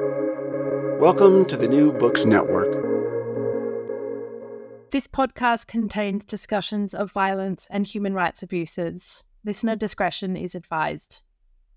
Welcome 0.00 1.44
to 1.46 1.56
the 1.56 1.68
New 1.68 1.92
Books 1.92 2.24
Network. 2.24 2.72
This 4.90 5.06
podcast 5.06 5.68
contains 5.68 6.24
discussions 6.24 6.94
of 6.94 7.12
violence 7.12 7.68
and 7.70 7.86
human 7.86 8.12
rights 8.12 8.42
abuses. 8.42 9.22
Listener 9.44 9.76
discretion 9.76 10.36
is 10.36 10.56
advised. 10.56 11.22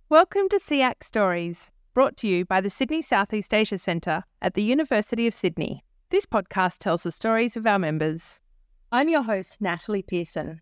Welcome 0.09 0.49
to 0.49 0.57
SSEAC 0.57 1.03
Stories, 1.03 1.69
brought 1.93 2.17
to 2.17 2.27
you 2.27 2.43
by 2.43 2.59
the 2.59 2.71
Sydney 2.71 3.03
Southeast 3.03 3.53
Asia 3.53 3.77
Centre 3.77 4.23
at 4.41 4.55
the 4.55 4.63
University 4.63 5.27
of 5.27 5.33
Sydney. 5.35 5.83
This 6.09 6.25
podcast 6.25 6.79
tells 6.79 7.03
the 7.03 7.11
stories 7.11 7.55
of 7.55 7.67
our 7.67 7.77
members. 7.77 8.39
I'm 8.91 9.09
your 9.09 9.21
host, 9.23 9.61
Natali 9.61 10.07
Pearson. 10.07 10.61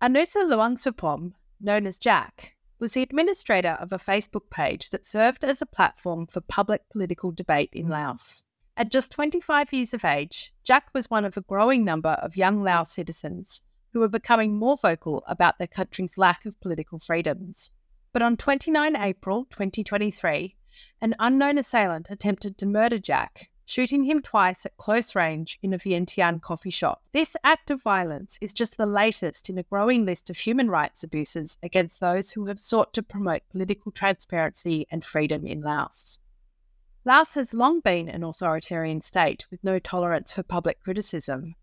Anousa 0.00 0.44
Luangsouphom, 0.44 1.32
known 1.60 1.86
as 1.86 1.98
Jack, 1.98 2.55
was 2.78 2.92
the 2.92 3.02
administrator 3.02 3.76
of 3.80 3.92
a 3.92 3.98
Facebook 3.98 4.50
page 4.50 4.90
that 4.90 5.06
served 5.06 5.44
as 5.44 5.62
a 5.62 5.66
platform 5.66 6.26
for 6.26 6.40
public 6.40 6.88
political 6.90 7.32
debate 7.32 7.70
in 7.72 7.88
Laos. 7.88 8.42
At 8.76 8.90
just 8.90 9.12
25 9.12 9.72
years 9.72 9.94
of 9.94 10.04
age, 10.04 10.52
Jack 10.62 10.90
was 10.92 11.10
one 11.10 11.24
of 11.24 11.36
a 11.36 11.42
growing 11.42 11.84
number 11.84 12.10
of 12.10 12.36
young 12.36 12.62
Lao 12.62 12.82
citizens 12.82 13.68
who 13.92 14.00
were 14.00 14.08
becoming 14.08 14.58
more 14.58 14.76
vocal 14.76 15.24
about 15.26 15.58
their 15.58 15.66
country's 15.66 16.18
lack 16.18 16.44
of 16.44 16.60
political 16.60 16.98
freedoms. 16.98 17.76
But 18.12 18.20
on 18.20 18.36
29 18.36 18.94
April 18.94 19.46
2023, 19.46 20.56
an 21.00 21.14
unknown 21.18 21.56
assailant 21.56 22.08
attempted 22.10 22.58
to 22.58 22.66
murder 22.66 22.98
Jack 22.98 23.48
shooting 23.66 24.04
him 24.04 24.22
twice 24.22 24.64
at 24.64 24.76
close 24.76 25.14
range 25.16 25.58
in 25.60 25.74
a 25.74 25.78
Vientiane 25.78 26.40
coffee 26.40 26.70
shop. 26.70 27.02
This 27.12 27.36
act 27.42 27.70
of 27.70 27.82
violence 27.82 28.38
is 28.40 28.54
just 28.54 28.76
the 28.76 28.86
latest 28.86 29.50
in 29.50 29.58
a 29.58 29.64
growing 29.64 30.06
list 30.06 30.30
of 30.30 30.38
human 30.38 30.70
rights 30.70 31.02
abuses 31.02 31.58
against 31.62 32.00
those 32.00 32.30
who 32.30 32.46
have 32.46 32.60
sought 32.60 32.94
to 32.94 33.02
promote 33.02 33.42
political 33.50 33.90
transparency 33.90 34.86
and 34.90 35.04
freedom 35.04 35.44
in 35.44 35.60
Laos. 35.60 36.20
Laos 37.04 37.34
has 37.34 37.52
long 37.52 37.80
been 37.80 38.08
an 38.08 38.22
authoritarian 38.22 39.00
state 39.00 39.46
with 39.50 39.62
no 39.64 39.80
tolerance 39.80 40.32
for 40.32 40.44
public 40.44 40.80
criticism. 40.80 41.56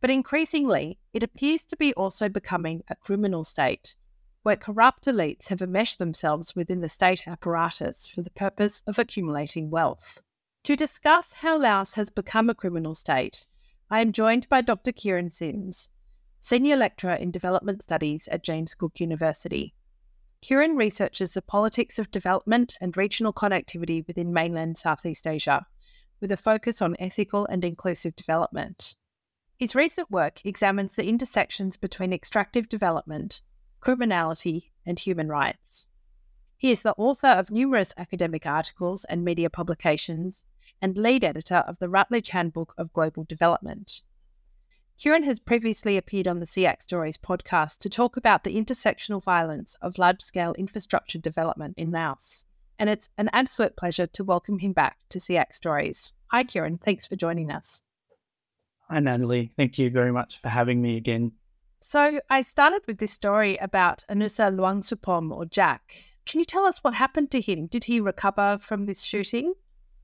But 0.00 0.10
increasingly, 0.10 0.98
it 1.12 1.22
appears 1.22 1.64
to 1.66 1.76
be 1.76 1.92
also 1.92 2.30
becoming 2.30 2.82
a 2.88 2.96
criminal 2.96 3.44
state, 3.44 3.96
where 4.42 4.56
corrupt 4.56 5.04
elites 5.04 5.48
have 5.48 5.60
enmeshed 5.60 5.98
themselves 5.98 6.56
within 6.56 6.80
the 6.80 6.88
state 6.88 7.28
apparatus 7.28 8.06
for 8.06 8.22
the 8.22 8.30
purpose 8.30 8.82
of 8.86 8.98
accumulating 8.98 9.70
wealth. 9.70 10.22
To 10.64 10.76
discuss 10.76 11.32
how 11.32 11.56
Laos 11.58 11.94
has 11.94 12.10
become 12.10 12.50
a 12.50 12.54
criminal 12.54 12.94
state, 12.94 13.48
I 13.88 14.02
am 14.02 14.12
joined 14.12 14.46
by 14.50 14.60
Dr. 14.60 14.92
Kearrin 14.92 15.32
Sims, 15.32 15.88
Senior 16.38 16.76
Lecturer 16.76 17.14
in 17.14 17.30
Development 17.30 17.82
Studies 17.82 18.28
at 18.28 18.44
James 18.44 18.74
Cook 18.74 19.00
University. 19.00 19.74
Kearrin 20.42 20.76
researches 20.76 21.32
the 21.32 21.40
politics 21.40 21.98
of 21.98 22.10
development 22.10 22.76
and 22.78 22.94
regional 22.94 23.32
connectivity 23.32 24.06
within 24.06 24.34
mainland 24.34 24.76
Southeast 24.76 25.26
Asia, 25.26 25.66
with 26.20 26.30
a 26.30 26.36
focus 26.36 26.82
on 26.82 26.94
ethical 27.00 27.46
and 27.46 27.64
inclusive 27.64 28.14
development. 28.14 28.96
His 29.56 29.74
recent 29.74 30.10
work 30.10 30.44
examines 30.44 30.94
the 30.94 31.08
intersections 31.08 31.78
between 31.78 32.12
extractive 32.12 32.68
development, 32.68 33.42
criminality, 33.80 34.72
and 34.84 34.98
human 34.98 35.30
rights. 35.30 35.88
He 36.58 36.70
is 36.70 36.82
the 36.82 36.94
author 36.98 37.28
of 37.28 37.50
numerous 37.50 37.94
academic 37.96 38.44
articles 38.44 39.06
and 39.06 39.24
media 39.24 39.48
publications, 39.48 40.46
and 40.80 40.96
lead 40.96 41.24
editor 41.24 41.64
of 41.66 41.78
the 41.78 41.88
Routledge 41.88 42.30
Handbook 42.30 42.74
of 42.78 42.92
Global 42.92 43.24
Development. 43.24 44.02
Kearrin 45.00 45.24
has 45.24 45.40
previously 45.40 45.96
appeared 45.96 46.28
on 46.28 46.40
the 46.40 46.46
SSEAC 46.46 46.82
Stories 46.82 47.16
podcast 47.16 47.78
to 47.78 47.88
talk 47.88 48.18
about 48.18 48.44
the 48.44 48.54
intersectional 48.54 49.24
violence 49.24 49.74
of 49.80 49.96
large 49.96 50.20
scale 50.20 50.52
infrastructure 50.58 51.18
development 51.18 51.74
in 51.78 51.90
Laos. 51.90 52.44
And 52.78 52.90
it's 52.90 53.08
an 53.16 53.30
absolute 53.32 53.76
pleasure 53.76 54.06
to 54.08 54.24
welcome 54.24 54.58
him 54.58 54.74
back 54.74 54.98
to 55.08 55.18
SSEAC 55.18 55.54
Stories. 55.54 56.12
Hi, 56.26 56.44
Kearrin. 56.44 56.80
Thanks 56.82 57.06
for 57.06 57.16
joining 57.16 57.50
us. 57.50 57.82
Hi, 58.90 58.98
Natali. 58.98 59.50
Thank 59.56 59.78
you 59.78 59.88
very 59.88 60.12
much 60.12 60.40
for 60.42 60.48
having 60.48 60.82
me 60.82 60.96
again. 60.96 61.32
So, 61.80 62.20
I 62.28 62.42
started 62.42 62.82
with 62.86 62.98
this 62.98 63.12
story 63.12 63.56
about 63.56 64.04
Anousa 64.10 64.54
Luangsouphom 64.54 65.30
or 65.30 65.46
Jack. 65.46 65.94
Can 66.26 66.40
you 66.40 66.44
tell 66.44 66.66
us 66.66 66.84
what 66.84 66.92
happened 66.92 67.30
to 67.30 67.40
him? 67.40 67.68
Did 67.68 67.84
he 67.84 68.00
recover 68.00 68.58
from 68.60 68.84
this 68.84 69.02
shooting? 69.02 69.54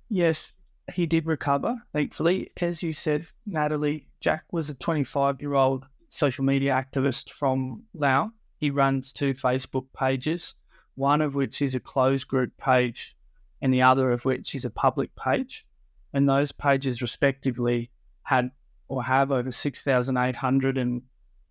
Yes, 0.09 0.55
he 0.93 1.07
did 1.07 1.27
recover, 1.27 1.77
thankfully. 1.93 2.51
As 2.61 2.83
you 2.83 2.93
said, 2.93 3.27
Natali, 3.49 4.07
Jack 4.21 4.45
was 4.53 4.71
a 4.71 4.75
25 4.75 5.41
year 5.41 5.55
old 5.55 5.85
social 6.09 6.45
media 6.45 6.73
activist 6.73 7.31
from 7.31 7.83
Laos. 7.95 8.31
He 8.59 8.71
runs 8.71 9.13
two 9.13 9.33
Facebook 9.33 9.87
pages, 9.97 10.55
one 10.95 11.21
of 11.21 11.35
which 11.35 11.61
is 11.61 11.75
a 11.75 11.81
closed 11.81 12.29
group 12.29 12.57
page, 12.57 13.17
and 13.61 13.73
the 13.73 13.83
other 13.83 14.11
of 14.11 14.25
which 14.25 14.55
is 14.55 14.65
a 14.65 14.71
public 14.71 15.15
page. 15.17 15.67
And 16.13 16.29
those 16.29 16.53
pages, 16.53 17.03
respectively, 17.03 17.91
had 18.23 18.51
or 18.89 19.03
have 19.03 19.33
over 19.33 19.51
6,800 19.51 20.79
and 20.79 21.03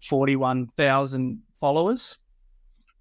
41,000 0.02 1.42
followers. 1.54 2.18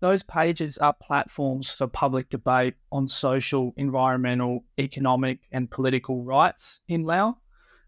Those 0.05 0.23
pages 0.23 0.77
are 0.77 0.93
platforms 0.93 1.71
for 1.71 1.87
public 1.87 2.29
debate 2.29 2.75
on 2.93 3.09
social, 3.09 3.73
environmental, 3.79 4.63
economic, 4.79 5.39
and 5.51 5.71
political 5.71 6.23
rights 6.23 6.81
in 6.89 7.05
Laos. 7.05 7.37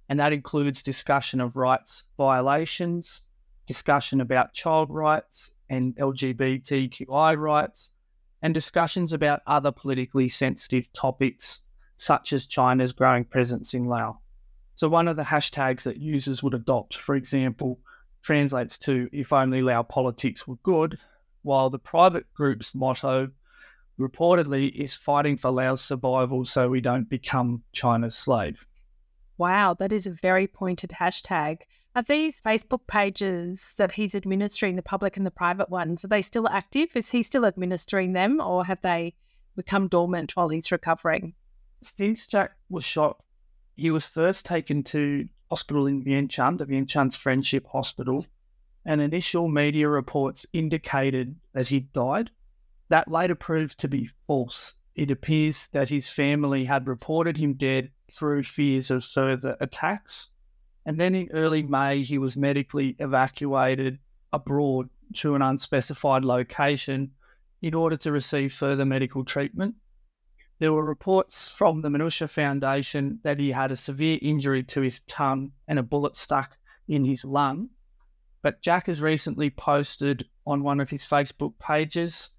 And 0.08 0.18
that 0.18 0.32
includes 0.32 0.82
discussion 0.82 1.42
of 1.42 1.56
rights 1.56 2.08
violations, 2.16 3.20
discussion 3.66 4.22
about 4.22 4.54
child 4.54 4.88
rights 4.88 5.56
and 5.68 5.94
LGBTQI 5.96 7.36
rights, 7.36 7.96
and 8.40 8.54
discussions 8.54 9.12
about 9.12 9.42
other 9.46 9.70
politically 9.70 10.30
sensitive 10.30 10.90
topics, 10.94 11.60
such 11.98 12.32
as 12.32 12.46
China's 12.46 12.94
growing 12.94 13.26
presence 13.26 13.74
in 13.74 13.84
Laos. 13.84 14.16
So, 14.74 14.88
one 14.88 15.06
of 15.06 15.16
the 15.16 15.22
hashtags 15.24 15.82
that 15.82 15.98
users 15.98 16.42
would 16.42 16.54
adopt, 16.54 16.96
for 16.96 17.14
example, 17.14 17.78
translates 18.22 18.78
to 18.78 19.10
if 19.12 19.34
only 19.34 19.60
Lao 19.60 19.82
politics 19.82 20.48
were 20.48 20.56
good, 20.62 20.98
while 21.46 21.70
the 21.70 21.78
private 21.78 22.26
group's 22.34 22.74
motto 22.74 23.30
reportedly 23.98 24.70
is 24.74 24.96
fighting 24.96 25.36
for 25.36 25.50
Laos 25.50 25.80
survival 25.80 26.44
so 26.44 26.68
we 26.68 26.80
don't 26.80 27.08
become 27.08 27.62
China's 27.72 28.16
slave. 28.16 28.66
Wow, 29.38 29.74
that 29.74 29.92
is 29.92 30.06
a 30.06 30.10
very 30.10 30.46
pointed 30.46 30.90
hashtag. 30.90 31.58
Are 31.94 32.02
these 32.02 32.42
Facebook 32.42 32.86
pages 32.88 33.74
that 33.78 33.92
he's 33.92 34.14
administering, 34.14 34.76
the 34.76 34.82
public 34.82 35.16
and 35.16 35.24
the 35.24 35.30
private 35.30 35.70
ones, 35.70 36.04
are 36.04 36.08
they 36.08 36.20
still 36.20 36.48
active? 36.48 36.88
Is 36.94 37.10
he 37.10 37.22
still 37.22 37.46
administering 37.46 38.12
them 38.12 38.40
or 38.40 38.64
have 38.64 38.80
they 38.82 39.14
become 39.56 39.88
dormant 39.88 40.34
while 40.34 40.48
he's 40.48 40.72
recovering? 40.72 41.34
Since 41.80 42.26
Jack 42.26 42.52
was 42.68 42.84
shot, 42.84 43.22
he 43.76 43.90
was 43.90 44.08
first 44.08 44.44
taken 44.44 44.82
to 44.84 45.28
hospital 45.48 45.86
in 45.86 46.02
Vientiane, 46.02 46.58
the 46.58 46.66
Vientiane's 46.66 47.14
Friendship 47.14 47.66
Hospital, 47.68 48.26
and 48.86 49.00
initial 49.00 49.48
media 49.48 49.88
reports 49.88 50.46
indicated 50.52 51.34
that 51.52 51.68
he 51.68 51.80
died. 51.80 52.30
That 52.88 53.10
later 53.10 53.34
proved 53.34 53.78
to 53.80 53.88
be 53.88 54.08
false. 54.26 54.74
It 54.94 55.10
appears 55.10 55.68
that 55.72 55.90
his 55.90 56.08
family 56.08 56.64
had 56.64 56.86
reported 56.86 57.36
him 57.36 57.54
dead 57.54 57.90
through 58.10 58.44
fears 58.44 58.90
of 58.90 59.04
further 59.04 59.56
attacks. 59.60 60.30
And 60.86 60.98
then 60.98 61.16
in 61.16 61.28
early 61.32 61.64
May, 61.64 62.04
he 62.04 62.16
was 62.16 62.36
medically 62.36 62.94
evacuated 63.00 63.98
abroad 64.32 64.88
to 65.14 65.34
an 65.34 65.42
unspecified 65.42 66.24
location 66.24 67.10
in 67.62 67.74
order 67.74 67.96
to 67.96 68.12
receive 68.12 68.52
further 68.52 68.84
medical 68.84 69.24
treatment. 69.24 69.74
There 70.60 70.72
were 70.72 70.86
reports 70.86 71.50
from 71.50 71.82
the 71.82 71.88
Manushya 71.88 72.30
Foundation 72.30 73.18
that 73.24 73.40
he 73.40 73.50
had 73.50 73.72
a 73.72 73.76
severe 73.76 74.18
injury 74.22 74.62
to 74.62 74.80
his 74.80 75.00
tongue 75.00 75.50
and 75.66 75.78
a 75.78 75.82
bullet 75.82 76.14
stuck 76.14 76.56
in 76.88 77.04
his 77.04 77.24
lung. 77.24 77.68
But 78.46 78.62
Jack 78.62 78.86
has 78.86 79.02
recently 79.02 79.50
posted 79.50 80.28
on 80.46 80.62
one 80.62 80.78
of 80.78 80.88
his 80.88 81.02
Facebook 81.02 81.58
pages 81.58 82.30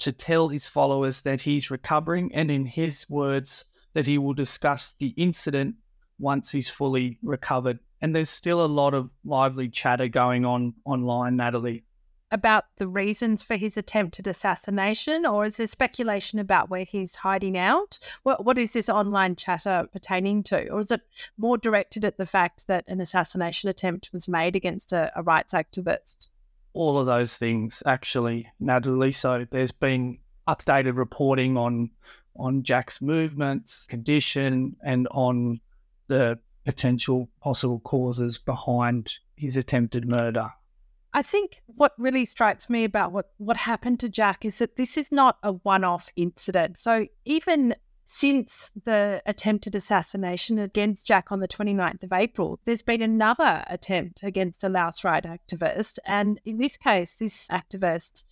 to 0.00 0.10
tell 0.10 0.48
his 0.48 0.68
followers 0.68 1.22
that 1.22 1.42
he's 1.42 1.70
recovering 1.70 2.34
and, 2.34 2.50
in 2.50 2.66
his 2.66 3.08
words, 3.08 3.66
that 3.92 4.08
he 4.08 4.18
will 4.18 4.34
discuss 4.34 4.96
the 4.98 5.14
incident 5.16 5.76
once 6.18 6.50
he's 6.50 6.68
fully 6.68 7.20
recovered. 7.22 7.78
And 8.00 8.16
there's 8.16 8.30
still 8.30 8.64
a 8.64 8.66
lot 8.66 8.92
of 8.92 9.12
lively 9.24 9.68
chatter 9.68 10.08
going 10.08 10.44
on 10.44 10.74
online, 10.84 11.36
Natali. 11.36 11.84
About 12.32 12.66
the 12.76 12.86
reasons 12.86 13.42
for 13.42 13.56
his 13.56 13.76
attempted 13.76 14.28
assassination, 14.28 15.26
or 15.26 15.44
is 15.44 15.56
there 15.56 15.66
speculation 15.66 16.38
about 16.38 16.70
where 16.70 16.84
he's 16.84 17.16
hiding 17.16 17.58
out? 17.58 17.98
What, 18.22 18.44
what 18.44 18.56
is 18.56 18.72
this 18.72 18.88
online 18.88 19.34
chatter 19.34 19.88
pertaining 19.92 20.44
to? 20.44 20.68
Or 20.68 20.78
is 20.78 20.92
it 20.92 21.00
more 21.36 21.58
directed 21.58 22.04
at 22.04 22.18
the 22.18 22.26
fact 22.26 22.68
that 22.68 22.84
an 22.86 23.00
assassination 23.00 23.68
attempt 23.68 24.10
was 24.12 24.28
made 24.28 24.54
against 24.54 24.92
a, 24.92 25.10
a 25.16 25.22
rights 25.22 25.52
activist? 25.52 26.28
All 26.72 26.98
of 26.98 27.06
those 27.06 27.36
things, 27.36 27.82
actually, 27.84 28.46
Natali. 28.62 29.12
So 29.12 29.44
there's 29.50 29.72
been 29.72 30.18
updated 30.48 30.96
reporting 30.96 31.56
on 31.56 31.90
on 32.36 32.62
Jack's 32.62 33.02
movements, 33.02 33.86
condition, 33.88 34.76
and 34.84 35.08
on 35.10 35.60
the 36.06 36.38
potential 36.64 37.28
possible 37.40 37.80
causes 37.80 38.38
behind 38.38 39.18
his 39.36 39.56
attempted 39.56 40.08
murder. 40.08 40.50
I 41.12 41.22
think 41.22 41.60
what 41.66 41.92
really 41.98 42.24
strikes 42.24 42.70
me 42.70 42.84
about 42.84 43.12
what, 43.12 43.30
what 43.38 43.56
happened 43.56 44.00
to 44.00 44.08
Jack 44.08 44.44
is 44.44 44.58
that 44.58 44.76
this 44.76 44.96
is 44.96 45.10
not 45.10 45.38
a 45.42 45.52
one 45.52 45.82
off 45.84 46.08
incident. 46.16 46.76
So 46.78 47.06
even 47.24 47.74
since 48.04 48.72
the 48.84 49.22
attempted 49.26 49.74
assassination 49.74 50.58
against 50.58 51.06
Jack 51.06 51.30
on 51.30 51.40
the 51.40 51.48
29th 51.48 52.02
of 52.02 52.12
April, 52.12 52.60
there's 52.64 52.82
been 52.82 53.02
another 53.02 53.64
attempt 53.68 54.22
against 54.22 54.64
a 54.64 54.68
Laos 54.68 55.04
right 55.04 55.24
activist. 55.24 55.98
And 56.04 56.40
in 56.44 56.58
this 56.58 56.76
case, 56.76 57.14
this 57.14 57.48
activist 57.48 58.24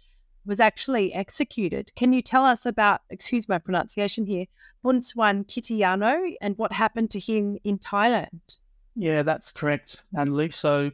was 0.44 0.60
actually 0.60 1.12
executed. 1.12 1.92
Can 1.94 2.12
you 2.12 2.22
tell 2.22 2.44
us 2.44 2.64
about, 2.64 3.02
excuse 3.10 3.48
my 3.48 3.58
pronunciation 3.58 4.26
here, 4.26 4.46
Bounsuan 4.84 5.46
Kitiyano 5.46 6.34
and 6.40 6.56
what 6.58 6.72
happened 6.72 7.10
to 7.12 7.20
him 7.20 7.58
in 7.64 7.78
Thailand? 7.78 8.60
Yeah, 8.96 9.22
that's 9.22 9.52
correct, 9.52 10.02
Natali. 10.12 10.52
So 10.52 10.90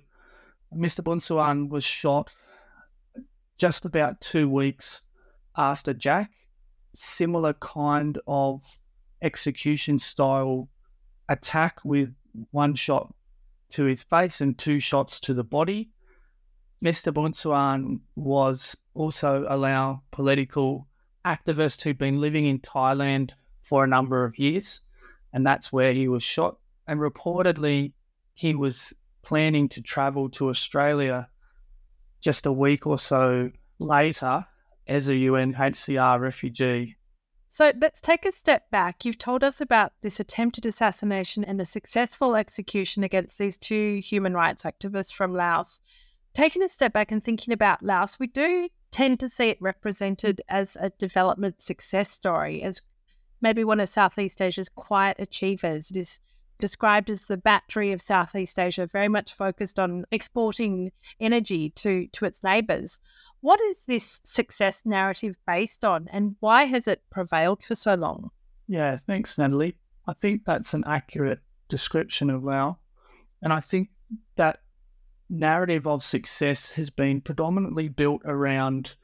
Mr. 0.77 1.03
Bounsuan 1.03 1.69
was 1.69 1.85
shot 1.85 2.35
just 3.59 3.85
about 3.85 4.21
two 4.21 4.49
weeks 4.49 5.03
after 5.57 5.95
Jack. 5.95 6.31
Similar 6.95 7.55
kind 7.55 8.19
of 8.27 8.63
execution 9.23 9.99
style 9.99 10.69
attack 11.29 11.81
with 11.85 12.15
one 12.51 12.75
shot 12.75 13.13
to 13.71 13.85
his 13.85 14.05
face 14.05 14.41
and 14.41 14.57
two 14.57 14.81
shots 14.81 15.19
to 15.21 15.35
the 15.35 15.45
body. 15.45 15.91
Mr. 16.85 17.13
Bounsuan 17.13 18.01
was 18.15 18.77
also 18.95 19.47
a 19.49 19.57
Lao 19.57 20.03
political 20.11 20.87
activist 21.25 21.83
who'd 21.83 21.99
been 21.99 22.21
living 22.21 22.47
in 22.47 22.59
Thailand 22.59 23.31
for 23.63 23.83
a 23.83 23.89
number 23.89 24.25
of 24.25 24.39
years, 24.39 24.83
and 25.33 25.47
that's 25.47 25.73
where 25.73 25.93
he 25.93 26.07
was 26.07 26.23
shot. 26.23 26.59
And 26.87 27.01
reportedly, 27.01 27.93
he 28.35 28.55
was 28.55 28.93
planning 29.25 29.69
to 29.71 29.83
travel 29.83 30.29
to 30.31 30.49
Australia 30.49 31.29
just 32.21 32.47
a 32.47 32.53
week 32.53 32.87
or 32.87 32.99
so 32.99 33.51
later 33.79 34.47
as 34.87 35.09
a 35.09 35.15
UNHCR 35.15 36.21
refugee. 36.21 36.97
So 37.51 37.73
let's 37.81 38.01
take 38.01 38.27
a 38.27 38.33
step 38.33 38.71
back. 38.71 39.05
You've 39.05 39.19
told 39.19 39.45
us 39.45 39.61
about 39.61 39.93
this 40.03 40.19
attempted 40.19 40.67
assassination 40.67 41.45
and 41.45 41.59
the 41.59 41.65
successful 41.65 42.35
execution 42.35 43.05
against 43.05 43.39
these 43.39 43.57
two 43.57 44.01
human 44.03 44.35
rights 44.35 44.65
activists 44.65 45.13
from 45.13 45.35
Laos 45.35 45.81
taking 46.35 46.63
a 46.63 46.69
step 46.69 46.93
back 46.93 47.11
and 47.13 47.23
thinking 47.23 47.55
about 47.55 47.83
Laos, 47.83 48.19
we 48.19 48.27
do 48.27 48.69
tend 48.91 49.21
to 49.21 49.29
see 49.29 49.49
it 49.49 49.59
represented 49.61 50.43
as 50.49 50.77
a 50.81 50.91
development 50.91 51.63
success 51.63 52.11
story, 52.11 52.63
as 52.63 52.83
maybe 53.41 53.65
one 53.65 53.81
of 53.81 53.89
Southeast 53.89 54.43
Asia's 54.43 54.69
quiet 54.69 55.17
achievers. 55.19 55.91
It 55.91 55.97
is 55.97 56.21
described 56.59 57.11
as 57.11 57.27
the 57.27 57.37
battery 57.37 57.93
of 57.93 58.01
Southeast 58.01 58.59
Asia, 58.59 58.87
very 58.87 59.09
much 59.09 59.35
focused 59.35 59.79
on 59.79 60.05
exporting 60.11 60.93
energy 61.21 61.71
to, 61.71 62.07
to 62.09 62.25
its 62.25 62.43
neighbours. 62.43 62.99
What 63.41 63.61
is 63.61 63.83
this 63.85 64.21
success 64.25 64.87
narrative 64.87 65.37
based 65.47 65.85
on, 65.85 66.09
and 66.11 66.37
why 66.41 66.65
has 66.65 66.89
it 66.89 67.03
prevailed 67.11 67.63
for 67.63 67.75
so 67.75 67.95
long? 67.95 68.31
Yeah, 68.67 68.99
thanks, 69.07 69.37
Natali. 69.37 69.75
I 70.07 70.13
think 70.13 70.43
that's 70.45 70.75
an 70.75 70.85
accurate 70.87 71.41
description 71.69 72.31
of 72.31 72.45
Lao. 72.45 72.79
And 73.43 73.53
I 73.53 73.61
think 73.61 73.91
that 74.37 74.61
narrative 75.29 75.87
of 75.87 76.03
success 76.03 76.71
has 76.73 76.91
been 76.91 77.21
predominantly 77.21 77.89
built 77.89 78.23
around 78.25 78.95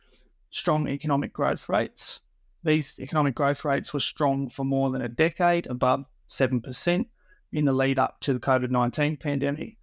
strong 0.50 0.88
economic 0.88 1.32
growth 1.32 1.69
rates. 1.69 2.20
These 2.62 3.00
economic 3.00 3.35
growth 3.35 3.64
rates 3.64 3.94
were 3.94 4.00
strong 4.00 4.49
for 4.49 4.64
more 4.64 4.91
than 4.91 5.03
a 5.03 5.08
decade, 5.08 5.67
above 5.67 6.06
7% 6.29 7.06
in 7.52 7.64
the 7.64 7.73
lead 7.73 7.99
up 7.99 8.20
to 8.20 8.32
the 8.32 8.41
COVID 8.41 8.70
19 8.70 9.17
pandemic, 9.17 9.76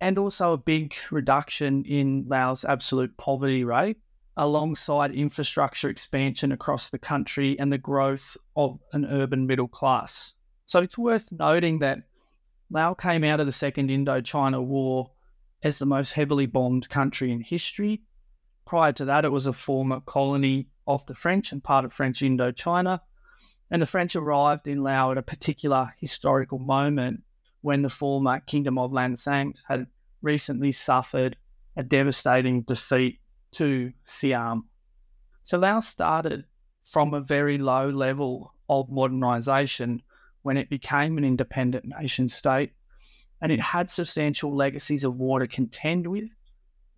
and 0.00 0.18
also 0.18 0.52
a 0.52 0.58
big 0.58 0.94
reduction 1.10 1.84
in 1.84 2.24
Laos' 2.28 2.64
absolute 2.64 3.16
poverty 3.16 3.64
rate, 3.64 3.98
alongside 4.36 5.12
infrastructure 5.12 5.88
expansion 5.88 6.52
across 6.52 6.90
the 6.90 6.98
country 6.98 7.58
and 7.58 7.72
the 7.72 7.78
growth 7.78 8.36
of 8.56 8.78
an 8.92 9.04
urban 9.04 9.46
middle 9.46 9.68
class. 9.68 10.34
So 10.66 10.80
it's 10.80 10.96
worth 10.96 11.30
noting 11.32 11.80
that 11.80 11.98
Laos 12.70 12.96
came 12.98 13.24
out 13.24 13.40
of 13.40 13.46
the 13.46 13.52
Second 13.52 13.90
Indochina 13.90 14.64
War 14.64 15.10
as 15.62 15.78
the 15.78 15.86
most 15.86 16.12
heavily 16.12 16.46
bombed 16.46 16.88
country 16.88 17.32
in 17.32 17.40
history. 17.40 18.02
Prior 18.66 18.92
to 18.92 19.04
that, 19.06 19.24
it 19.24 19.32
was 19.32 19.46
a 19.46 19.52
former 19.52 20.00
colony 20.00 20.68
of 20.86 21.04
the 21.06 21.14
French 21.14 21.52
and 21.52 21.62
part 21.62 21.84
of 21.84 21.92
French 21.92 22.20
Indochina. 22.20 23.00
And 23.70 23.80
the 23.80 23.86
French 23.86 24.16
arrived 24.16 24.66
in 24.66 24.82
Laos 24.82 25.12
at 25.12 25.18
a 25.18 25.22
particular 25.22 25.92
historical 25.98 26.58
moment 26.58 27.22
when 27.60 27.82
the 27.82 27.88
former 27.88 28.40
Kingdom 28.40 28.78
of 28.78 28.92
Lan 28.92 29.14
Xang 29.14 29.56
had 29.68 29.86
recently 30.22 30.72
suffered 30.72 31.36
a 31.76 31.82
devastating 31.82 32.62
defeat 32.62 33.20
to 33.52 33.92
Siam. 34.04 34.68
So 35.42 35.58
Laos 35.58 35.86
started 35.86 36.44
from 36.80 37.14
a 37.14 37.20
very 37.20 37.58
low 37.58 37.88
level 37.88 38.54
of 38.68 38.88
modernisation 38.88 40.00
when 40.42 40.56
it 40.56 40.70
became 40.70 41.18
an 41.18 41.24
independent 41.24 41.84
nation 41.84 42.28
state 42.28 42.72
and 43.42 43.50
it 43.52 43.60
had 43.60 43.88
substantial 43.88 44.54
legacies 44.54 45.04
of 45.04 45.16
war 45.16 45.38
to 45.38 45.46
contend 45.46 46.06
with, 46.06 46.28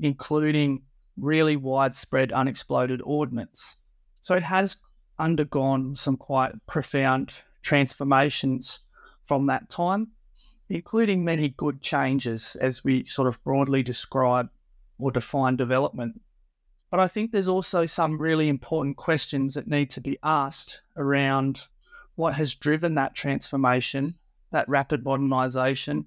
including 0.00 0.82
really 1.16 1.56
widespread 1.56 2.32
unexploded 2.32 3.00
ordnance. 3.04 3.76
So 4.22 4.34
it 4.34 4.42
has 4.42 4.76
undergone 5.18 5.94
some 5.94 6.16
quite 6.16 6.52
profound 6.66 7.42
transformations 7.62 8.80
from 9.24 9.46
that 9.46 9.68
time, 9.68 10.08
including 10.68 11.24
many 11.24 11.50
good 11.50 11.80
changes 11.80 12.56
as 12.56 12.82
we 12.84 13.04
sort 13.06 13.28
of 13.28 13.42
broadly 13.44 13.82
describe 13.82 14.48
or 14.98 15.10
define 15.10 15.56
development. 15.56 16.20
But 16.90 17.00
I 17.00 17.08
think 17.08 17.32
there's 17.32 17.48
also 17.48 17.86
some 17.86 18.18
really 18.20 18.48
important 18.48 18.96
questions 18.96 19.54
that 19.54 19.66
need 19.66 19.90
to 19.90 20.00
be 20.00 20.18
asked 20.22 20.82
around 20.96 21.66
what 22.16 22.34
has 22.34 22.54
driven 22.54 22.94
that 22.96 23.14
transformation, 23.14 24.14
that 24.50 24.68
rapid 24.68 25.04
modernisation, 25.04 26.04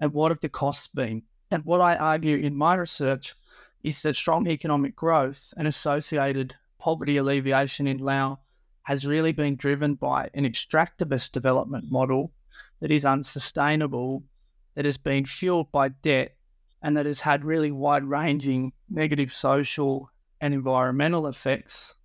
and 0.00 0.12
what 0.12 0.30
have 0.30 0.40
the 0.40 0.48
costs 0.48 0.88
been? 0.88 1.22
And 1.50 1.64
what 1.64 1.80
I 1.80 1.96
argue 1.96 2.36
in 2.36 2.54
my 2.54 2.74
research 2.74 3.34
is 3.82 4.02
that 4.02 4.16
strong 4.16 4.46
economic 4.46 4.94
growth 4.94 5.54
and 5.56 5.66
associated 5.66 6.54
poverty 6.88 7.18
alleviation 7.18 7.86
in 7.86 7.98
Laos 7.98 8.38
has 8.84 9.06
really 9.06 9.30
been 9.32 9.56
driven 9.56 9.94
by 9.94 10.30
an 10.32 10.44
extractivist 10.44 11.32
development 11.32 11.84
model 11.90 12.32
that 12.80 12.90
is 12.90 13.04
unsustainable, 13.04 14.22
that 14.74 14.86
has 14.86 14.96
been 14.96 15.26
fueled 15.26 15.70
by 15.70 15.90
debt, 15.90 16.34
and 16.80 16.96
that 16.96 17.04
has 17.04 17.20
had 17.20 17.44
really 17.44 17.70
wide 17.70 18.04
ranging 18.04 18.72
negative 18.88 19.30
social 19.30 20.10
and 20.40 20.54
environmental 20.54 21.26
effects. 21.26 21.98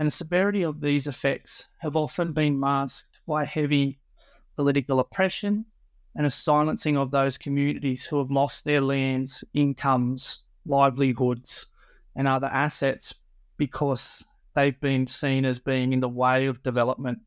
And 0.00 0.08
the 0.08 0.10
severity 0.10 0.64
of 0.64 0.80
these 0.80 1.06
effects 1.06 1.68
have 1.78 1.94
often 1.94 2.32
been 2.32 2.58
masked 2.58 3.20
by 3.28 3.44
heavy 3.44 4.00
political 4.56 4.98
oppression 4.98 5.64
and 6.16 6.26
a 6.26 6.30
silencing 6.30 6.96
of 6.96 7.12
those 7.12 7.38
communities 7.38 8.04
who 8.04 8.18
have 8.18 8.32
lost 8.32 8.64
their 8.64 8.80
lands, 8.80 9.44
incomes, 9.54 10.40
livelihoods, 10.66 11.66
and 12.16 12.26
other 12.26 12.48
assets 12.48 13.14
because 13.56 14.24
they've 14.54 14.80
been 14.80 15.06
seen 15.06 15.44
as 15.44 15.58
being 15.58 15.92
in 15.92 16.00
the 16.00 16.08
way 16.08 16.46
of 16.46 16.62
development 16.62 17.18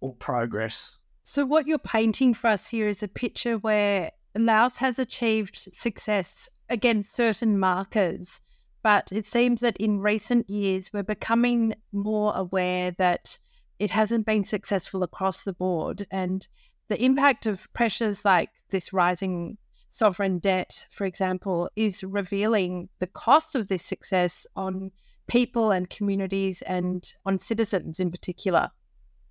or 0.00 0.14
progress. 0.14 0.98
So, 1.24 1.44
what 1.44 1.66
you're 1.66 1.78
painting 1.78 2.34
for 2.34 2.48
us 2.48 2.68
here 2.68 2.88
is 2.88 3.02
a 3.02 3.08
picture 3.08 3.58
where 3.58 4.10
Laos 4.36 4.78
has 4.78 4.98
achieved 4.98 5.56
success 5.56 6.48
against 6.68 7.14
certain 7.14 7.58
markers, 7.58 8.40
but 8.82 9.12
it 9.12 9.24
seems 9.24 9.60
that 9.60 9.76
in 9.76 10.00
recent 10.00 10.48
years 10.48 10.92
we're 10.92 11.02
becoming 11.02 11.74
more 11.92 12.34
aware 12.34 12.90
that 12.92 13.38
it 13.78 13.90
hasn't 13.90 14.26
been 14.26 14.44
successful 14.44 15.02
across 15.02 15.44
the 15.44 15.52
board. 15.52 16.06
And 16.10 16.46
the 16.88 17.02
impact 17.02 17.46
of 17.46 17.72
pressures 17.72 18.24
like 18.24 18.50
this 18.70 18.92
rising 18.92 19.58
sovereign 19.90 20.38
debt, 20.38 20.86
for 20.90 21.04
example, 21.04 21.70
is 21.76 22.02
revealing 22.02 22.88
the 22.98 23.06
cost 23.06 23.54
of 23.54 23.68
this 23.68 23.84
success 23.84 24.46
on 24.56 24.90
people 25.26 25.70
and 25.70 25.88
communities 25.88 26.62
and 26.62 27.14
on 27.24 27.38
citizens 27.38 28.00
in 28.00 28.10
particular. 28.10 28.70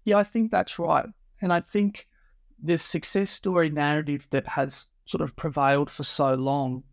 Yeah, 0.06 0.18
I 0.18 0.24
think 0.24 0.52
that's 0.52 0.80
right. 0.80 1.06
And 1.42 1.52
I 1.54 1.60
think 1.60 2.08
this 2.62 2.84
success 2.84 3.32
story 3.32 3.70
narrative 3.70 4.28
that 4.32 4.48
has 4.48 4.88
sort 5.06 5.22
of 5.22 5.36
prevailed 5.36 5.92
for 5.92 6.04
so 6.04 6.36
long 6.36 6.84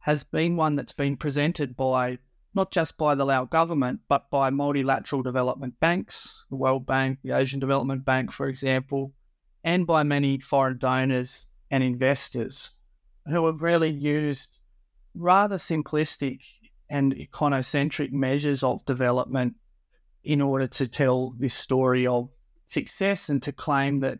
has 0.00 0.24
been 0.24 0.56
one 0.56 0.76
that's 0.76 0.92
been 0.92 1.16
presented 1.16 1.76
by 1.76 2.18
not 2.54 2.70
just 2.72 2.96
by 2.96 3.14
the 3.14 3.26
Lao 3.26 3.44
government, 3.44 4.00
but 4.08 4.30
by 4.30 4.50
multilateral 4.50 5.22
development 5.22 5.78
banks, 5.80 6.44
the 6.50 6.56
World 6.56 6.86
Bank, 6.86 7.18
the 7.22 7.36
Asian 7.36 7.60
Development 7.60 8.04
Bank, 8.04 8.32
for 8.32 8.48
example, 8.48 9.12
and 9.64 9.86
by 9.86 10.02
many 10.02 10.40
foreign 10.40 10.78
donors 10.78 11.52
and 11.70 11.82
investors 11.82 12.70
who 13.26 13.44
have 13.46 13.62
really 13.62 13.90
used 13.90 14.58
rather 15.14 15.56
simplistic 15.56 16.40
and 16.90 17.14
econocentric 17.14 18.12
measures 18.12 18.62
of 18.62 18.84
development 18.84 19.54
in 20.24 20.40
order 20.40 20.66
to 20.66 20.88
tell 20.88 21.34
this 21.38 21.54
story 21.54 22.06
of 22.06 22.32
success 22.66 23.28
and 23.28 23.42
to 23.42 23.52
claim 23.52 24.00
that 24.00 24.18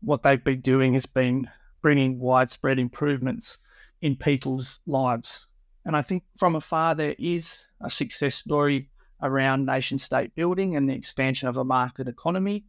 what 0.00 0.22
they've 0.22 0.44
been 0.44 0.60
doing 0.60 0.94
has 0.94 1.06
been 1.06 1.48
bringing 1.82 2.18
widespread 2.18 2.78
improvements 2.78 3.58
in 4.00 4.16
people's 4.16 4.80
lives. 4.86 5.46
And 5.84 5.96
I 5.96 6.02
think 6.02 6.24
from 6.38 6.56
afar, 6.56 6.94
there 6.94 7.14
is 7.18 7.64
a 7.80 7.90
success 7.90 8.34
story 8.34 8.90
around 9.22 9.66
nation 9.66 9.98
state 9.98 10.34
building 10.34 10.76
and 10.76 10.88
the 10.88 10.94
expansion 10.94 11.48
of 11.48 11.56
a 11.56 11.64
market 11.64 12.08
economy. 12.08 12.64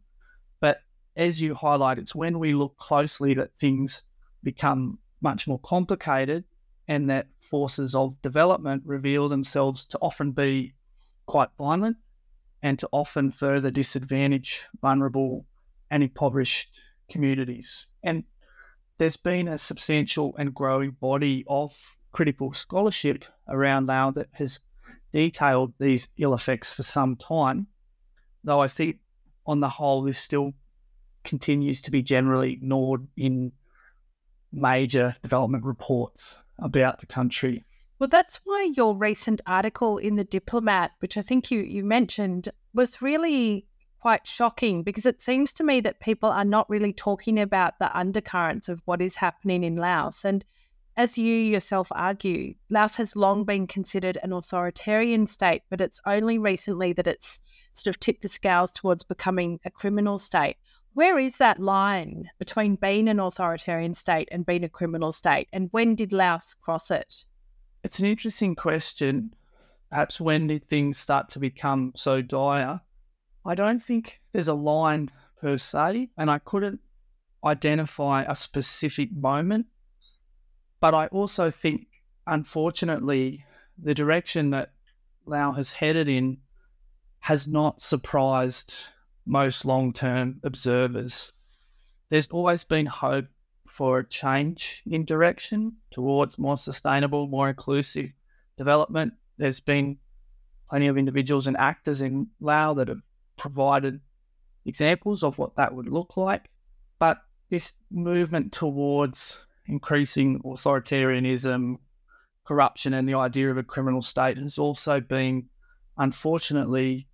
But 0.60 0.82
as 1.16 1.40
you 1.40 1.54
highlight, 1.54 1.98
it's 1.98 2.14
when 2.14 2.38
we 2.38 2.54
look 2.54 2.76
closely 2.76 3.34
that 3.34 3.56
things 3.56 4.02
become 4.42 4.98
much 5.20 5.46
more 5.46 5.60
complicated 5.60 6.44
and 6.92 7.08
that 7.08 7.26
forces 7.38 7.94
of 7.94 8.20
development 8.20 8.82
reveal 8.84 9.26
themselves 9.26 9.86
to 9.86 9.98
often 10.02 10.30
be 10.30 10.74
quite 11.24 11.48
violent 11.56 11.96
and 12.62 12.78
to 12.78 12.86
often 12.92 13.30
further 13.30 13.70
disadvantage 13.70 14.66
vulnerable 14.82 15.46
and 15.90 16.02
impoverished 16.02 16.68
communities. 17.08 17.86
And 18.02 18.24
there's 18.98 19.16
been 19.16 19.48
a 19.48 19.56
substantial 19.56 20.34
and 20.36 20.54
growing 20.54 20.90
body 20.90 21.44
of 21.48 21.74
critical 22.12 22.52
scholarship 22.52 23.24
around 23.48 23.86
now 23.86 24.10
that 24.10 24.28
has 24.32 24.60
detailed 25.14 25.72
these 25.78 26.10
ill 26.18 26.34
effects 26.34 26.74
for 26.74 26.82
some 26.82 27.16
time, 27.16 27.68
though 28.44 28.60
I 28.60 28.68
think 28.68 28.98
on 29.46 29.60
the 29.60 29.70
whole 29.70 30.02
this 30.02 30.18
still 30.18 30.52
continues 31.24 31.80
to 31.82 31.90
be 31.90 32.02
generally 32.02 32.52
ignored 32.52 33.08
in 33.16 33.52
major 34.52 35.16
development 35.22 35.64
reports 35.64 36.42
about 36.62 37.00
the 37.00 37.06
country. 37.06 37.64
Well, 37.98 38.08
that's 38.08 38.40
why 38.44 38.72
your 38.76 38.96
recent 38.96 39.40
article 39.46 39.98
in 39.98 40.16
The 40.16 40.24
Diplomat, 40.24 40.92
which 41.00 41.16
I 41.16 41.22
think 41.22 41.50
you, 41.50 41.60
you 41.60 41.84
mentioned, 41.84 42.48
was 42.74 43.00
really 43.00 43.66
quite 44.00 44.26
shocking 44.26 44.82
because 44.82 45.06
it 45.06 45.20
seems 45.20 45.52
to 45.52 45.62
me 45.62 45.80
that 45.80 46.00
people 46.00 46.28
are 46.28 46.44
not 46.44 46.68
really 46.68 46.92
talking 46.92 47.38
about 47.38 47.78
the 47.78 47.96
undercurrents 47.96 48.68
of 48.68 48.82
what 48.84 49.00
is 49.00 49.14
happening 49.14 49.62
in 49.62 49.76
Laos. 49.76 50.24
And 50.24 50.44
as 50.96 51.16
you 51.16 51.32
yourself 51.32 51.88
argue, 51.92 52.54
Laos 52.68 52.96
has 52.96 53.14
long 53.14 53.44
been 53.44 53.68
considered 53.68 54.18
an 54.22 54.32
authoritarian 54.32 55.28
state, 55.28 55.62
but 55.70 55.80
it's 55.80 56.00
only 56.04 56.38
recently 56.38 56.92
that 56.94 57.06
it's 57.06 57.40
sort 57.74 57.94
of 57.94 58.00
tipped 58.00 58.22
the 58.22 58.28
scales 58.28 58.72
towards 58.72 59.04
becoming 59.04 59.60
a 59.64 59.70
criminal 59.70 60.18
state. 60.18 60.56
Where 60.94 61.18
is 61.18 61.38
that 61.38 61.58
line 61.58 62.30
between 62.38 62.76
being 62.76 63.08
an 63.08 63.18
authoritarian 63.18 63.94
state 63.94 64.28
and 64.30 64.44
being 64.44 64.62
a 64.62 64.68
criminal 64.68 65.10
state? 65.10 65.48
And 65.52 65.68
when 65.70 65.94
did 65.94 66.12
Laos 66.12 66.52
cross 66.52 66.90
it? 66.90 67.24
It's 67.82 67.98
an 67.98 68.06
interesting 68.06 68.54
question. 68.54 69.34
Perhaps 69.88 70.20
when 70.20 70.48
did 70.48 70.68
things 70.68 70.98
start 70.98 71.30
to 71.30 71.38
become 71.38 71.92
so 71.96 72.20
dire? 72.20 72.80
I 73.44 73.54
don't 73.54 73.80
think 73.80 74.20
there's 74.32 74.48
a 74.48 74.54
line 74.54 75.10
per 75.40 75.56
se, 75.56 76.10
and 76.16 76.30
I 76.30 76.38
couldn't 76.38 76.80
identify 77.44 78.24
a 78.28 78.34
specific 78.34 79.12
moment. 79.12 79.66
But 80.78 80.94
I 80.94 81.06
also 81.06 81.50
think, 81.50 81.86
unfortunately, 82.26 83.44
the 83.78 83.94
direction 83.94 84.50
that 84.50 84.72
Lao 85.24 85.52
has 85.52 85.74
headed 85.74 86.08
in 86.08 86.38
has 87.20 87.48
not 87.48 87.80
surprised 87.80 88.74
most 89.26 89.64
long 89.64 89.92
term 89.92 90.40
observers. 90.42 91.32
There's 92.08 92.28
always 92.28 92.64
been 92.64 92.86
hope 92.86 93.26
for 93.66 94.00
a 94.00 94.08
change 94.08 94.82
in 94.86 95.04
direction 95.04 95.76
towards 95.90 96.38
more 96.38 96.58
sustainable, 96.58 97.28
more 97.28 97.48
inclusive 97.48 98.12
development. 98.56 99.14
There's 99.38 99.60
been 99.60 99.98
plenty 100.68 100.88
of 100.88 100.98
individuals 100.98 101.46
and 101.46 101.56
actors 101.56 102.02
in 102.02 102.28
Lao 102.40 102.74
that 102.74 102.88
have 102.88 103.02
provided 103.36 104.00
examples 104.64 105.22
of 105.22 105.38
what 105.38 105.56
that 105.56 105.74
would 105.74 105.88
look 105.88 106.16
like. 106.16 106.50
But 106.98 107.22
this 107.48 107.74
movement 107.90 108.52
towards 108.52 109.44
increasing 109.66 110.40
authoritarianism, 110.42 111.76
corruption, 112.44 112.94
and 112.94 113.08
the 113.08 113.14
idea 113.14 113.50
of 113.50 113.58
a 113.58 113.62
criminal 113.62 114.02
state 114.02 114.38
has 114.38 114.58
also 114.58 115.00
been, 115.00 115.48
unfortunately, 115.98 117.06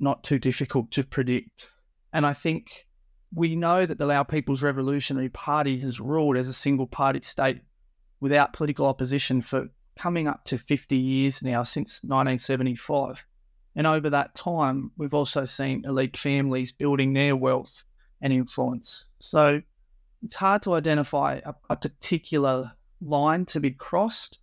not 0.00 0.24
too 0.24 0.38
difficult 0.38 0.90
to 0.92 1.04
predict. 1.04 1.72
And 2.12 2.24
I 2.24 2.32
think 2.32 2.86
we 3.34 3.56
know 3.56 3.84
that 3.84 3.98
the 3.98 4.06
Lao 4.06 4.22
People's 4.22 4.62
Revolutionary 4.62 5.28
Party 5.28 5.78
has 5.80 6.00
ruled 6.00 6.36
as 6.36 6.48
a 6.48 6.52
single 6.52 6.86
party 6.86 7.20
state 7.22 7.60
without 8.20 8.52
political 8.52 8.86
opposition 8.86 9.42
for 9.42 9.68
coming 9.96 10.28
up 10.28 10.44
to 10.44 10.58
50 10.58 10.96
years 10.96 11.42
now 11.42 11.62
since 11.62 12.00
1975. 12.02 13.26
And 13.76 13.86
over 13.86 14.10
that 14.10 14.34
time, 14.34 14.90
we've 14.96 15.14
also 15.14 15.44
seen 15.44 15.84
elite 15.84 16.16
families 16.16 16.72
building 16.72 17.12
their 17.12 17.36
wealth 17.36 17.84
and 18.20 18.32
influence. 18.32 19.04
So 19.20 19.60
it's 20.22 20.34
hard 20.34 20.62
to 20.62 20.74
identify 20.74 21.40
a, 21.44 21.54
a 21.70 21.76
particular 21.76 22.72
line 23.00 23.44
to 23.46 23.60
be 23.60 23.70
crossed. 23.70 24.38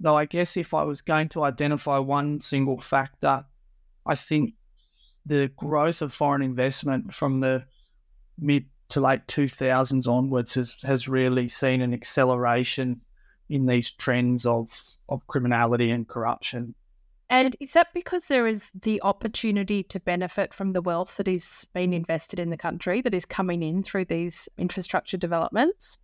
Though 0.00 0.16
I 0.16 0.24
guess 0.24 0.56
if 0.56 0.74
I 0.74 0.84
was 0.84 1.00
going 1.00 1.28
to 1.30 1.44
identify 1.44 1.98
one 1.98 2.40
single 2.40 2.78
factor, 2.78 3.44
I 4.06 4.14
think 4.14 4.54
the 5.26 5.50
growth 5.56 6.02
of 6.02 6.12
foreign 6.12 6.42
investment 6.42 7.14
from 7.14 7.40
the 7.40 7.64
mid 8.38 8.66
to 8.88 9.00
late 9.00 9.26
2000s 9.26 10.06
onwards 10.06 10.54
has, 10.54 10.76
has 10.82 11.08
really 11.08 11.48
seen 11.48 11.80
an 11.80 11.94
acceleration 11.94 13.00
in 13.48 13.66
these 13.66 13.90
trends 13.90 14.44
of, 14.46 14.68
of 15.08 15.26
criminality 15.26 15.90
and 15.90 16.08
corruption. 16.08 16.74
And 17.30 17.56
is 17.60 17.72
that 17.72 17.94
because 17.94 18.28
there 18.28 18.46
is 18.46 18.70
the 18.78 19.00
opportunity 19.02 19.82
to 19.84 19.98
benefit 20.00 20.52
from 20.52 20.74
the 20.74 20.82
wealth 20.82 21.16
that 21.16 21.28
is 21.28 21.68
being 21.72 21.94
invested 21.94 22.38
in 22.38 22.50
the 22.50 22.58
country 22.58 23.00
that 23.00 23.14
is 23.14 23.24
coming 23.24 23.62
in 23.62 23.82
through 23.82 24.04
these 24.04 24.48
infrastructure 24.58 25.16
developments? 25.16 26.02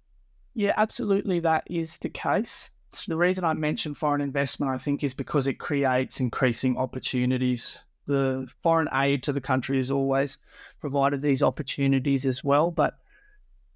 Yeah, 0.55 0.73
absolutely. 0.79 1.41
That 1.41 1.65
is 1.67 1.99
the 1.99 2.09
case. 2.09 2.71
So 2.93 3.13
the 3.13 3.19
reason 3.19 3.45
I 3.45 3.53
mention 3.53 3.93
foreign 3.93 4.23
investment, 4.23 4.73
I 4.73 4.79
think, 4.79 5.05
is 5.05 5.13
because 5.13 5.47
it 5.47 5.59
creates 5.59 6.21
increasing 6.21 6.79
opportunities 6.79 7.79
the 8.09 8.49
foreign 8.62 8.88
aid 8.93 9.23
to 9.23 9.33
the 9.33 9.41
country 9.41 9.77
has 9.77 9.91
always 9.91 10.38
provided 10.81 11.21
these 11.21 11.43
opportunities 11.43 12.27
as 12.27 12.43
well. 12.43 12.73
But 12.73 12.99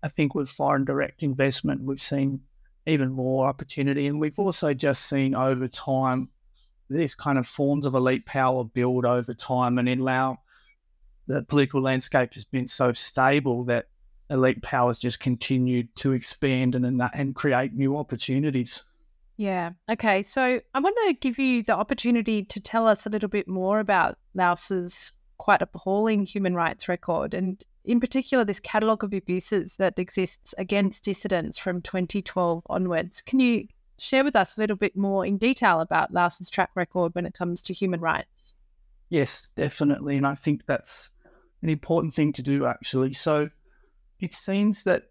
I 0.03 0.09
think 0.09 0.35
with 0.35 0.51
foreign 0.51 0.85
direct 0.85 1.23
investment, 1.23 1.83
we've 1.83 2.01
seen 2.01 2.41
even 2.87 3.13
more 3.13 3.47
opportunity. 3.47 4.09
And 4.09 4.19
we've 4.19 4.39
also 4.39 4.75
just 4.75 5.07
seen 5.07 5.37
over 5.37 5.69
time 5.69 6.31
these 6.91 7.15
kind 7.15 7.39
of 7.39 7.47
forms 7.47 7.87
of 7.87 7.95
elite 7.95 8.27
power 8.27 8.65
build 8.65 9.05
over 9.05 9.35
time. 9.35 9.79
And 9.79 9.89
in 9.89 10.01
Laos, 10.01 10.39
the 11.29 11.43
political 11.43 11.81
landscape 11.81 12.35
has 12.35 12.45
been 12.45 12.67
so 12.67 12.93
stable 12.93 13.65
that 13.65 13.87
elite 14.31 14.63
powers 14.63 14.99
just 14.99 15.21
continued 15.21 15.95
to 15.97 16.13
expand 16.13 16.75
and, 16.75 17.03
and 17.15 17.35
create 17.35 17.75
new 17.75 17.97
opportunities. 17.97 18.83
Yeah. 19.43 19.71
Okay. 19.91 20.23
So 20.23 20.61
I 20.73 20.79
want 20.79 20.97
to 21.09 21.15
give 21.15 21.37
you 21.41 21.65
the 21.65 21.75
opportunity 21.75 22.45
to 22.45 22.61
tell 22.61 22.87
us 22.87 23.07
a 23.07 23.11
little 23.11 23.29
bit 23.29 23.49
more 23.49 23.81
about 23.81 24.17
Laos's 24.35 25.15
quite 25.37 25.61
appalling 25.61 26.25
human 26.27 26.55
rights 26.55 26.89
record, 26.89 27.35
and 27.35 27.61
in 27.85 27.99
particular, 27.99 28.45
this 28.45 28.61
catalogue 28.61 29.03
of 29.03 29.13
abuses 29.13 29.79
that 29.79 29.99
exists 29.99 30.55
against 30.59 31.03
dissidents 31.03 31.59
from 31.59 31.83
2012 31.83 32.63
onwards. 32.71 33.21
Can 33.21 33.41
you 33.41 33.67
share 33.99 34.23
with 34.23 34.37
us 34.37 34.57
a 34.57 34.61
little 34.61 34.77
bit 34.77 34.97
more 34.97 35.27
in 35.27 35.39
detail 35.39 35.81
about 35.81 36.13
Laos's 36.13 36.49
track 36.49 36.71
record 36.77 37.13
when 37.17 37.27
it 37.27 37.35
comes 37.35 37.63
to 37.63 37.75
human 37.75 37.99
rights? 37.99 38.59
Yes, 39.09 39.51
definitely. 39.57 40.19
And 40.19 40.27
I 40.27 40.37
think 40.37 40.67
that's 40.67 41.11
an 41.63 41.69
important 41.69 42.15
thing 42.15 42.33
to 42.35 42.43
do, 42.43 42.65
actually. 42.65 43.13
So 43.13 43.51
it 44.21 44.33
seems 44.33 44.85
that 44.85 45.11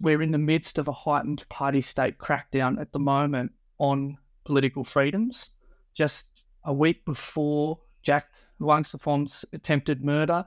we're 0.00 0.22
in 0.22 0.30
the 0.30 0.38
midst 0.38 0.78
of 0.78 0.86
a 0.86 0.92
heightened 0.92 1.48
party 1.48 1.80
state 1.80 2.18
crackdown 2.18 2.80
at 2.80 2.92
the 2.92 3.00
moment 3.00 3.50
on 3.78 4.18
political 4.44 4.84
freedoms. 4.84 5.50
Just 5.94 6.44
a 6.64 6.72
week 6.72 7.04
before 7.04 7.78
Jack 8.02 8.28
Luangsaphom's 8.60 9.44
attempted 9.52 10.04
murder, 10.04 10.46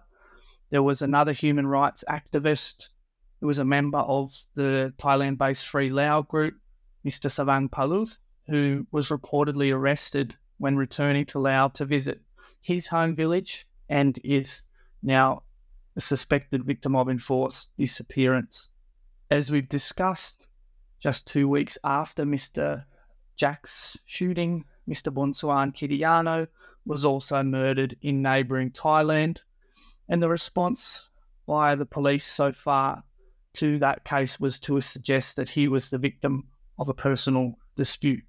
there 0.69 0.83
was 0.83 1.01
another 1.01 1.31
human 1.31 1.67
rights 1.67 2.03
activist 2.09 2.89
who 3.39 3.48
was 3.48 3.59
a 3.59 3.65
member 3.65 4.00
of 4.00 4.31
the 4.55 4.93
Thailand 4.98 5.38
based 5.38 5.67
Free 5.67 5.89
Lao 5.89 6.21
group, 6.21 6.55
Mr. 7.05 7.29
Savang 7.29 7.69
Paluth, 7.69 8.17
who 8.48 8.86
was 8.91 9.09
reportedly 9.09 9.74
arrested 9.74 10.36
when 10.57 10.75
returning 10.75 11.25
to 11.25 11.39
Lao 11.39 11.69
to 11.69 11.86
visit 11.86 12.21
his 12.62 12.88
home 12.88 13.15
village 13.15 13.65
and 13.88 14.19
is 14.24 14.63
now 15.01 15.43
a 15.95 16.01
suspected 16.01 16.65
victim 16.65 16.95
of 16.95 17.09
enforced 17.09 17.71
disappearance 17.77 18.69
as 19.31 19.51
we've 19.51 19.69
discussed, 19.69 20.48
just 21.00 21.27
two 21.27 21.48
weeks 21.48 21.77
after 21.83 22.25
Mr. 22.25 22.83
Jack's 23.39 23.98
shooting, 24.05 24.65
Mr. 24.88 25.13
Bounsuan 25.13 25.74
Kitiyano 25.74 26.48
was 26.86 27.05
also 27.05 27.41
murdered 27.41 27.96
in 28.01 28.22
neighbouring 28.22 28.69
Thailand. 28.69 29.38
And 30.10 30.22
the 30.22 30.27
response 30.27 31.10
by 31.48 31.75
the 31.75 31.86
police 31.86 32.25
so 32.25 32.51
far 32.51 33.03
to 33.53 33.79
that 33.79 34.03
case 34.03 34.41
was 34.41 34.60
to 34.60 34.81
suggest 34.81 35.38
that 35.38 35.50
he 35.50 35.69
was 35.69 35.89
the 35.89 35.98
victim 35.98 36.48
of 36.77 36.89
a 36.89 36.93
personal 36.93 37.53
dispute. 37.77 38.24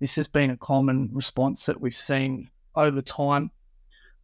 This 0.00 0.16
has 0.16 0.26
been 0.26 0.50
a 0.50 0.56
common 0.56 1.10
response 1.12 1.66
that 1.66 1.80
we've 1.80 1.94
seen 1.94 2.50
over 2.74 3.00
time, 3.00 3.52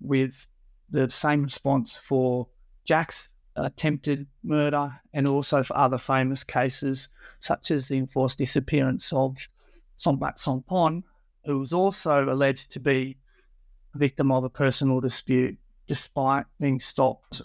with 0.00 0.48
the 0.90 1.08
same 1.10 1.44
response 1.44 1.96
for 1.96 2.48
Jack's 2.84 3.34
attempted 3.56 4.26
murder 4.42 5.00
and 5.12 5.28
also 5.28 5.62
for 5.62 5.76
other 5.76 5.98
famous 5.98 6.42
cases, 6.42 7.08
such 7.38 7.70
as 7.70 7.86
the 7.86 7.98
enforced 7.98 8.38
disappearance 8.38 9.12
of 9.12 9.36
Sombath 9.96 10.36
Somphone, 10.36 11.02
who 11.44 11.58
was 11.58 11.72
also 11.72 12.24
alleged 12.24 12.72
to 12.72 12.80
be 12.80 13.16
a 13.94 13.98
victim 13.98 14.30
of 14.32 14.44
a 14.44 14.50
personal 14.50 15.00
dispute 15.00 15.58
despite 15.86 16.46
being 16.60 16.80
stopped 16.80 17.42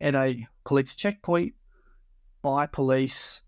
at 0.00 0.14
a 0.14 0.46
police 0.64 0.94
checkpoint 0.94 1.54
by 2.42 2.66
police 2.66 3.42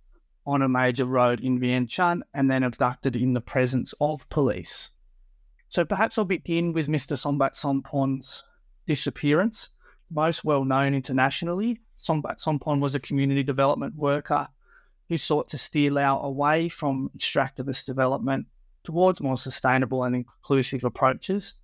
on 0.46 0.62
a 0.62 0.68
major 0.68 1.04
road 1.04 1.40
in 1.40 1.60
Vientiane 1.60 2.22
and 2.34 2.50
then 2.50 2.62
abducted 2.62 3.14
in 3.14 3.32
the 3.32 3.40
presence 3.40 3.94
of 4.00 4.28
police. 4.30 4.90
So 5.68 5.84
perhaps 5.84 6.18
I'll 6.18 6.24
begin 6.24 6.72
with 6.72 6.88
Mr. 6.88 7.16
Sombath 7.16 7.52
Somphone's 7.52 8.42
disappearance. 8.86 9.70
Most 10.10 10.44
well 10.44 10.64
known 10.64 10.94
internationally, 10.94 11.80
Sombath 11.94 12.38
Somphone 12.38 12.80
was 12.80 12.94
a 12.94 13.00
community 13.00 13.44
development 13.44 13.94
worker 13.94 14.48
who 15.10 15.16
sought 15.16 15.48
to 15.48 15.58
steer 15.58 15.90
Lao 15.90 16.20
away 16.20 16.68
from 16.68 17.10
extractivist 17.18 17.84
development 17.84 18.46
towards 18.84 19.20
more 19.20 19.36
sustainable 19.36 20.04
and 20.04 20.14
inclusive 20.14 20.84
approaches. 20.84 21.54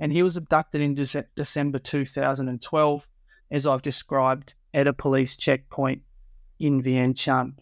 And 0.00 0.10
he 0.12 0.24
was 0.24 0.36
abducted 0.36 0.80
in 0.80 0.96
De- 0.96 1.24
December 1.36 1.78
2012, 1.78 3.08
as 3.52 3.66
I've 3.66 3.82
described, 3.82 4.54
at 4.74 4.88
a 4.88 4.92
police 4.92 5.36
checkpoint 5.36 6.02
in 6.58 6.82
Vientiane. 6.82 7.54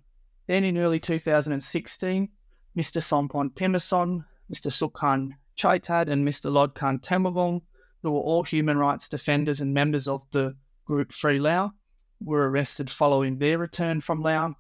Then 0.47 0.64
in 0.64 0.78
early 0.78 0.99
2016, 0.99 2.28
Mr. 2.75 3.02
Somphong 3.02 3.52
Phimmasone, 3.52 4.25
Mr. 4.50 4.70
Sukhan 4.73 5.32
Chaitad, 5.56 6.08
and 6.08 6.26
Mr. 6.26 6.50
Lodkham 6.50 7.00
Thammavong, 7.00 7.61
who 8.02 8.12
were 8.12 8.20
all 8.20 8.44
human 8.44 8.78
rights 8.78 9.11
defenders 9.11 9.61
and 9.61 9.75
members 9.75 10.08
of 10.08 10.25
the 10.30 10.56
group 10.87 11.12
Free 11.12 11.38
Lao, 11.38 11.73
were 12.18 12.49
arrested 12.49 12.88
following 12.88 13.37
their 13.37 13.58
return 13.58 14.00
from 14.00 14.23
Laos 14.23 14.54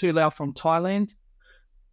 to 0.00 0.12
Laos 0.12 0.34
from 0.34 0.54
Thailand. 0.54 1.14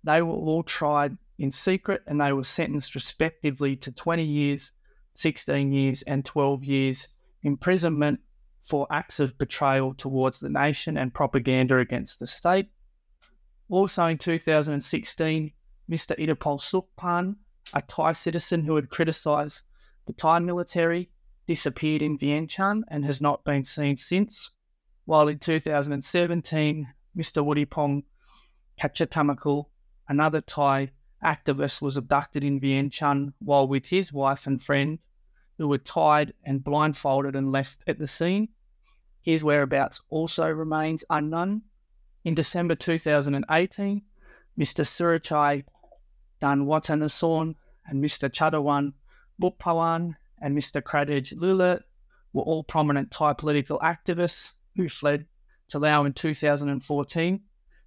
They 0.03 0.21
were 0.21 0.33
all 0.33 0.63
tried 0.63 1.17
in 1.37 1.51
secret 1.51 2.03
and 2.07 2.19
they 2.19 2.31
were 2.31 2.43
sentenced 2.43 2.95
respectively 2.95 3.75
to 3.77 3.91
20 3.91 4.23
years, 4.23 4.71
16 5.15 5.71
years, 5.71 6.01
and 6.03 6.23
12 6.23 6.63
years 6.63 7.07
imprisonment 7.43 8.19
for 8.59 8.87
acts 8.91 9.19
of 9.19 9.37
betrayal 9.37 9.93
towards 9.93 10.39
the 10.39 10.49
nation 10.49 10.97
and 10.97 11.13
propaganda 11.13 11.77
against 11.77 12.19
the 12.19 12.27
state. 12.27 12.69
Also 13.69 14.05
in 14.05 14.17
2016, 14.17 15.51
Mr. 15.89 16.17
Ittapol 16.17 16.59
Sukpan, 16.59 17.35
a 17.73 17.81
Thai 17.81 18.13
citizen 18.13 18.63
who 18.63 18.75
had 18.75 18.89
criticised 18.89 19.65
the 20.05 20.13
Thai 20.13 20.39
military, 20.39 21.09
disappeared 21.47 22.01
in 22.01 22.17
Vientiane 22.17 22.83
and 22.89 23.05
has 23.05 23.21
not 23.21 23.43
been 23.43 23.63
seen 23.63 23.95
since. 23.95 24.51
While 25.05 25.27
in 25.29 25.39
2017, 25.39 26.87
Mr. 27.17 27.43
Wuttipong 27.43 28.03
Kachatamakul, 28.79 29.65
another 30.07 30.41
Thai 30.41 30.91
activist, 31.23 31.81
was 31.81 31.97
abducted 31.97 32.43
in 32.43 32.59
Vientiane 32.59 33.33
while 33.39 33.67
with 33.67 33.87
his 33.87 34.13
wife 34.13 34.45
and 34.45 34.61
friend, 34.61 34.99
who 35.57 35.67
were 35.67 35.79
tied 35.79 36.33
and 36.43 36.63
blindfolded 36.63 37.35
and 37.35 37.51
left 37.51 37.83
at 37.87 37.97
the 37.97 38.07
scene. 38.07 38.49
His 39.21 39.43
whereabouts 39.43 40.01
also 40.09 40.47
remains 40.47 41.03
unknown. 41.09 41.63
In 42.23 42.35
December 42.35 42.75
2018, 42.75 44.01
Mr. 44.59 44.85
Surachai 44.85 45.63
Danwatanasorn 46.41 47.55
and 47.87 48.03
Mr. 48.03 48.29
Chadawan 48.29 48.93
Bukpawan 49.41 50.15
and 50.41 50.55
Mr. 50.55 50.81
Kradej 50.81 51.33
Lulat 51.35 51.81
were 52.33 52.43
all 52.43 52.63
prominent 52.63 53.09
Thai 53.09 53.33
political 53.33 53.79
activists 53.79 54.53
who 54.75 54.87
fled 54.87 55.25
to 55.69 55.79
Laos 55.79 56.05
in 56.05 56.13
2014 56.13 57.41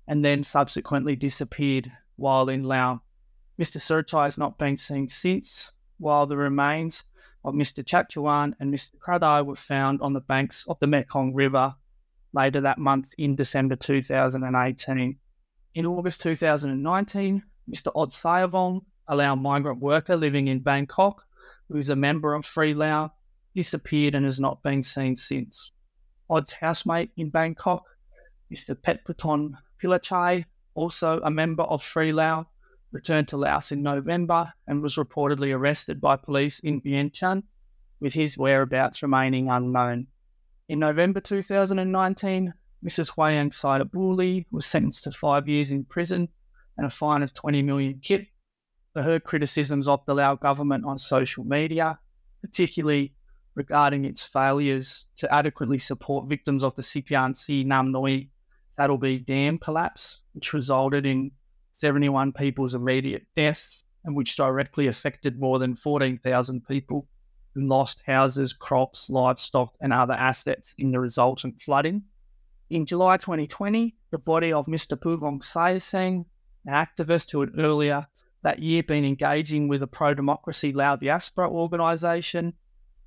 and 0.09 0.25
then 0.25 0.43
subsequently 0.43 1.17
disappeared 1.17 1.91
while 2.17 2.49
in 2.49 2.65
Laos. 2.65 2.99
Mr. 3.61 3.79
Surachai 3.79 4.25
has 4.25 4.39
not 4.39 4.59
been 4.59 4.77
seen 4.77 5.07
since, 5.07 5.71
while 5.99 6.27
the 6.27 6.37
remains 6.37 7.05
of 7.45 7.55
Mr. 7.55 7.85
Chatchawan 7.85 8.55
and 8.59 8.73
Mr. 8.73 8.97
Kradai 8.99 9.45
were 9.45 9.55
found 9.55 10.01
on 10.03 10.13
the 10.13 10.21
banks 10.21 10.65
of 10.69 10.79
the 10.81 10.87
Mekong 10.87 11.35
River 11.35 11.75
later 12.33 12.61
that 12.61 12.79
month 12.79 13.13
in 13.19 13.37
December 13.37 13.77
2018. 13.77 15.19
In 15.75 15.87
August 15.87 16.21
2019, 16.23 17.43
Mr. 17.71 17.93
Od 17.95 18.11
Sayavong, 18.11 18.81
a 19.09 19.17
Lao 19.17 19.35
migrant 19.35 19.81
worker 19.81 20.17
living 20.17 20.49
in 20.49 20.61
Bangkok, 20.61 21.25
who 21.69 21.77
is 21.77 21.89
a 21.89 21.97
member 21.97 22.35
of 22.35 22.45
Free 22.45 22.75
Lao, 22.75 23.13
disappeared 23.55 24.15
and 24.15 24.25
has 24.25 24.41
not 24.41 24.63
been 24.63 24.83
seen 24.83 25.17
since. 25.17 25.73
Od's 26.31 26.53
housemate 26.53 27.11
in 27.17 27.29
Bangkok, 27.29 27.85
Mr. 28.53 28.75
Petputon 28.75 29.55
Pilachai, 29.83 30.45
also 30.75 31.21
a 31.25 31.31
member 31.31 31.65
of 31.65 31.83
Free 31.83 32.13
Lao, 32.13 32.47
returned 32.93 33.29
to 33.29 33.37
Laos 33.37 33.73
in 33.73 33.83
November 33.83 34.53
and 34.67 34.83
was 34.83 34.97
reportedly 34.97 35.55
arrested 35.55 36.01
by 36.01 36.17
police 36.17 36.61
in 36.61 36.81
Vientiane, 36.81 37.43
with 38.01 38.15
his 38.15 38.39
whereabouts 38.39 39.03
remaining 39.03 39.49
unknown. 39.49 40.07
In 40.69 40.79
November 40.79 41.21
2019, 41.21 42.55
Mrs. 42.85 43.13
Huayang 43.13 43.51
Saidabuli 43.51 44.47
was 44.51 44.67
sentenced 44.67 45.05
to 45.05 45.11
five 45.11 45.49
years 45.49 45.71
in 45.71 45.85
prison 45.85 46.29
and 46.77 46.87
a 46.87 46.91
fine 46.91 47.23
of 47.23 47.35
20 47.35 47.63
million 47.63 47.99
kip 48.01 48.27
for 48.93 49.03
her 49.03 49.21
criticisms 49.21 49.87
of 49.87 50.05
the 50.07 50.15
Lao 50.15 50.35
government 50.35 50.85
on 50.87 50.97
social 50.97 51.45
media, 51.45 51.99
particularly 52.41 53.13
regarding 53.55 54.05
its 54.05 54.27
failures 54.27 55.07
to 55.17 55.33
adequately 55.35 55.79
support 55.79 56.29
victims 56.29 56.63
of 56.65 56.75
the 56.75 56.83
CPRC 56.83 57.67
Nam 57.67 57.93
Noi 57.93 58.29
That'll 58.77 58.97
Dam 58.97 59.59
collapse, 59.59 60.21
which 60.33 60.55
resulted 60.55 61.05
in 61.05 61.33
71 61.73 62.33
people's 62.33 62.75
immediate 62.75 63.27
deaths 63.37 63.85
and 64.05 64.17
which 64.17 64.37
directly 64.37 64.87
affected 64.87 65.39
more 65.39 65.59
than 65.59 65.77
14,000 65.77 66.67
people 66.67 67.07
who 67.55 67.67
lost 67.67 68.03
houses, 68.07 68.53
crops, 68.53 69.11
livestock, 69.11 69.75
and 69.81 69.93
other 69.93 70.15
assets 70.15 70.75
in 70.79 70.93
the 70.93 71.01
resultant 71.01 71.61
flooding. 71.61 72.05
In 72.71 72.87
July 72.87 73.17
2020, 73.17 73.97
the 74.11 74.19
body 74.19 74.53
of 74.53 74.67
Mr. 74.67 74.99
Puvong 74.99 75.41
Sayaseng, 75.41 76.25
an 76.65 76.73
activist 76.73 77.33
who 77.33 77.41
had 77.41 77.59
earlier 77.59 78.03
that 78.43 78.61
year 78.61 78.83
been 78.83 79.05
engaging 79.05 79.69
with 79.69 79.83
a 79.83 79.87
pro 79.87 80.15
democracy 80.15 80.73
Lao 80.73 80.97
diaspora 80.97 81.51
organisation, 81.51 82.55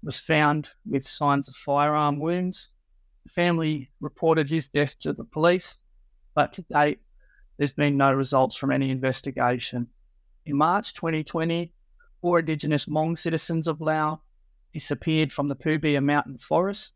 was 0.03 0.19
found 0.19 0.69
with 0.85 1.05
signs 1.05 1.47
of 1.47 1.55
firearm 1.55 2.19
wounds. 2.19 2.69
The 3.25 3.29
family 3.29 3.89
reported 4.01 4.49
his 4.49 4.67
death 4.67 4.99
to 4.99 5.13
the 5.13 5.23
police, 5.23 5.79
but 6.35 6.51
to 6.53 6.61
date, 6.63 6.99
there's 7.57 7.73
been 7.73 7.97
no 7.97 8.11
results 8.11 8.55
from 8.55 8.71
any 8.71 8.89
investigation. 8.89 9.87
In 10.45 10.57
March 10.57 10.93
2020, 10.93 11.71
four 12.21 12.39
Indigenous 12.39 12.85
Hmong 12.85 13.17
citizens 13.17 13.67
of 13.67 13.79
Laos 13.79 14.19
disappeared 14.73 15.31
from 15.31 15.47
the 15.47 15.55
Pubia 15.55 16.01
Mountain 16.01 16.37
Forest. 16.37 16.93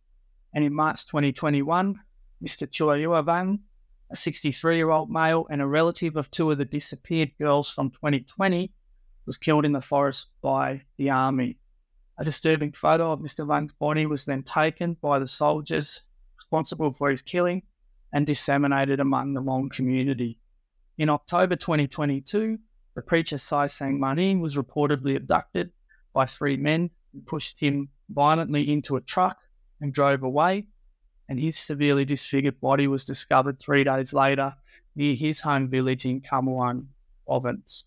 And 0.54 0.66
in 0.66 0.74
March 0.74 1.06
2021, 1.06 2.00
Mr. 2.44 2.68
Chua 2.68 3.24
Vang, 3.26 3.60
a 4.12 4.16
63 4.16 4.78
year 4.78 4.90
old 4.90 5.10
male 5.10 5.46
and 5.50 5.62
a 5.62 5.68
relative 5.68 6.16
of 6.16 6.32
two 6.32 6.52
of 6.52 6.58
the 6.58 6.66
disappeared 6.66 7.32
girls 7.40 7.72
from 7.72 7.92
2020, 7.92 8.72
was 9.26 9.38
killed 9.38 9.66
in 9.66 9.74
the 9.74 9.82
forest 9.82 10.28
by 10.42 10.82
the 10.98 11.10
army. 11.10 11.58
A 12.20 12.26
disturbing 12.26 12.72
photo 12.72 13.12
of 13.12 13.20
Mr. 13.20 13.46
Vang's 13.46 13.74
body 13.74 14.08
was 14.08 14.26
then 14.26 14.42
taken 14.42 14.96
by 15.02 15.20
the 15.20 15.28
soldiers 15.28 16.02
responsible 16.38 16.92
for 16.92 17.12
his 17.12 17.22
killing 17.22 17.62
and 18.12 18.26
disseminated 18.26 19.00
among 19.00 19.34
the 19.34 19.42
Hmong 19.42 19.70
community. 19.70 20.40
In 20.98 21.10
October 21.10 21.56
2022, 21.56 22.58
the 22.96 23.02
preacher 23.04 23.38
Sai 23.38 23.68
Sang 23.68 24.00
Manin 24.00 24.40
was 24.40 24.56
reportedly 24.56 25.16
abducted 25.16 25.72
by 26.14 26.26
three 26.26 26.58
men 26.58 26.90
who 27.14 27.22
pushed 27.22 27.60
him 27.60 27.90
violently 28.10 28.72
into 28.72 28.96
a 28.96 29.02
truck 29.02 29.38
and 29.80 29.94
drove 29.94 30.24
away. 30.24 30.66
And 31.30 31.40
his 31.40 31.58
severely 31.58 32.06
disfigured 32.06 32.60
body 32.60 32.88
was 32.88 33.06
discovered 33.06 33.60
three 33.60 33.84
days 33.84 34.14
later 34.14 34.56
near 34.96 35.14
his 35.14 35.42
home 35.42 35.70
village 35.70 36.06
in 36.06 36.22
Khammouane 36.22 36.88
province. 37.28 37.84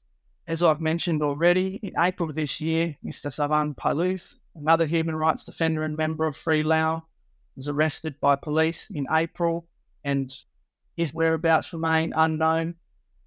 As 0.50 0.64
I've 0.64 0.80
mentioned 0.80 1.22
already, 1.22 1.78
in 1.80 1.92
April 1.96 2.32
this 2.32 2.60
year, 2.60 2.96
Mr. 3.06 3.30
Savan 3.30 3.72
Paluth, 3.72 4.34
another 4.56 4.84
human 4.84 5.14
rights 5.14 5.44
defender 5.44 5.84
and 5.84 5.96
member 5.96 6.26
of 6.26 6.36
Free 6.36 6.64
Lao, 6.64 7.04
was 7.54 7.68
arrested 7.68 8.18
by 8.20 8.34
police 8.34 8.90
in 8.90 9.06
April 9.12 9.68
and 10.02 10.34
his 10.96 11.14
whereabouts 11.14 11.72
remain 11.72 12.12
unknown. 12.16 12.74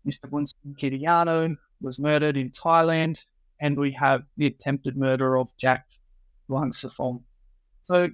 Mr. 0.05 0.29
Bounsuan 0.29 0.77
Kitiyano 0.77 1.55
was 1.79 1.97
murdered 1.97 2.35
in 2.35 2.49
Thailand, 2.49 3.23
and 3.61 3.79
we 3.79 3.93
have 3.93 4.23
the 4.35 4.47
attempted 4.47 4.97
murder 4.97 5.37
of 5.37 5.55
Jack 5.55 5.85
Luang 6.49 6.73
So 6.73 8.09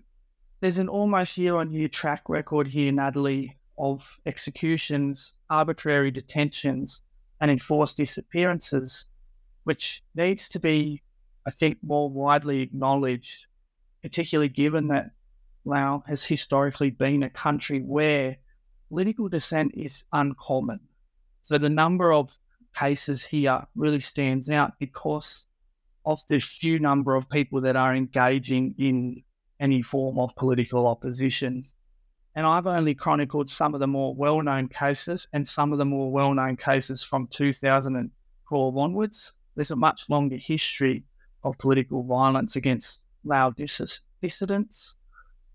there's 0.60 0.78
an 0.78 0.88
almost 0.88 1.36
year 1.36 1.56
on 1.56 1.72
year 1.72 1.88
track 1.88 2.30
record 2.30 2.68
here, 2.68 2.92
Natali, 2.92 3.58
of 3.76 4.20
executions, 4.28 5.34
arbitrary 5.50 6.12
detentions, 6.12 7.02
and 7.42 7.52
enforced 7.52 7.98
disappearances, 7.98 9.06
which 9.64 10.04
needs 10.16 10.50
to 10.50 10.60
be, 10.60 11.02
I 11.46 11.52
think, 11.52 11.78
more 11.82 12.10
widely 12.10 12.62
acknowledged, 12.62 13.48
particularly 14.02 14.50
given 14.50 14.88
that 14.90 15.12
Laos 15.66 16.04
has 16.08 16.26
historically 16.26 16.90
been 16.90 17.24
a 17.24 17.30
country 17.30 17.80
where 17.80 18.38
political 18.90 19.30
dissent 19.30 19.74
is 19.76 20.04
uncommon. 20.12 20.80
So 21.44 21.58
the 21.58 21.70
number 21.70 22.12
of 22.12 22.38
cases 22.76 23.26
here 23.26 23.66
really 23.76 24.00
stands 24.00 24.50
out 24.50 24.74
because 24.80 25.46
of 26.06 26.20
the 26.28 26.40
few 26.40 26.80
number 26.80 27.16
of 27.16 27.30
people 27.30 27.62
that 27.62 27.76
are 27.76 27.96
engaging 27.96 28.76
in 28.78 29.24
any 29.60 29.82
form 29.82 30.18
of 30.18 30.36
political 30.36 30.88
opposition. 30.88 31.64
And 32.36 32.46
I've 32.46 32.68
only 32.68 32.94
chronicled 32.94 33.50
some 33.50 33.74
of 33.74 33.80
the 33.80 33.88
more 33.88 34.16
well 34.16 34.42
known 34.42 34.68
cases 34.68 35.28
and 35.34 35.48
some 35.48 35.72
of 35.72 35.80
the 35.80 35.86
more 35.86 36.12
well 36.12 36.34
known 36.34 36.56
cases 36.56 37.04
from 37.04 37.28
2012 37.28 38.78
onwards. 38.78 39.34
There's 39.56 39.72
a 39.72 39.76
much 39.76 40.10
longer 40.10 40.38
history 40.38 41.04
of 41.44 41.58
political 41.58 42.04
violence 42.04 42.56
against 42.56 43.06
Lao 43.24 43.50
dis- 43.50 44.02
dissidents. 44.22 44.96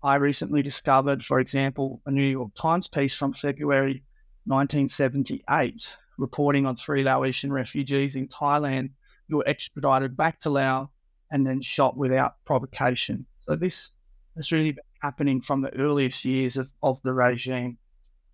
I 0.03 0.15
recently 0.15 0.61
discovered, 0.61 1.23
for 1.23 1.39
example, 1.39 2.01
a 2.05 2.11
New 2.11 2.23
York 2.23 2.51
Times 2.55 2.87
piece 2.87 3.15
from 3.15 3.33
February 3.33 4.03
1978 4.45 5.97
reporting 6.17 6.65
on 6.65 6.75
three 6.75 7.03
Laotian 7.03 7.51
refugees 7.51 8.15
in 8.15 8.27
Thailand 8.27 8.91
who 9.27 9.37
were 9.37 9.47
extradited 9.47 10.15
back 10.15 10.39
to 10.39 10.49
Laos 10.49 10.87
and 11.31 11.45
then 11.45 11.61
shot 11.61 11.97
without 11.97 12.35
provocation. 12.45 13.25
So 13.39 13.55
this 13.55 13.91
has 14.35 14.51
really 14.51 14.77
happening 15.05 15.39
from 15.39 15.61
the 15.61 15.73
earliest 15.77 16.25
years 16.25 16.57
of, 16.57 16.73
of 16.81 17.01
the 17.03 17.13
regime. 17.13 17.77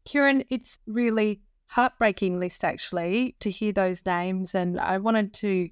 Kearrin, 0.05 0.45
it's 0.49 0.79
really 0.87 1.41
heartbreaking 1.67 2.39
list 2.39 2.63
actually 2.63 3.35
to 3.39 3.49
hear 3.49 3.71
those 3.71 4.05
names 4.05 4.55
and 4.55 4.79
I 4.79 4.97
wanted 4.97 5.33
to 5.35 5.69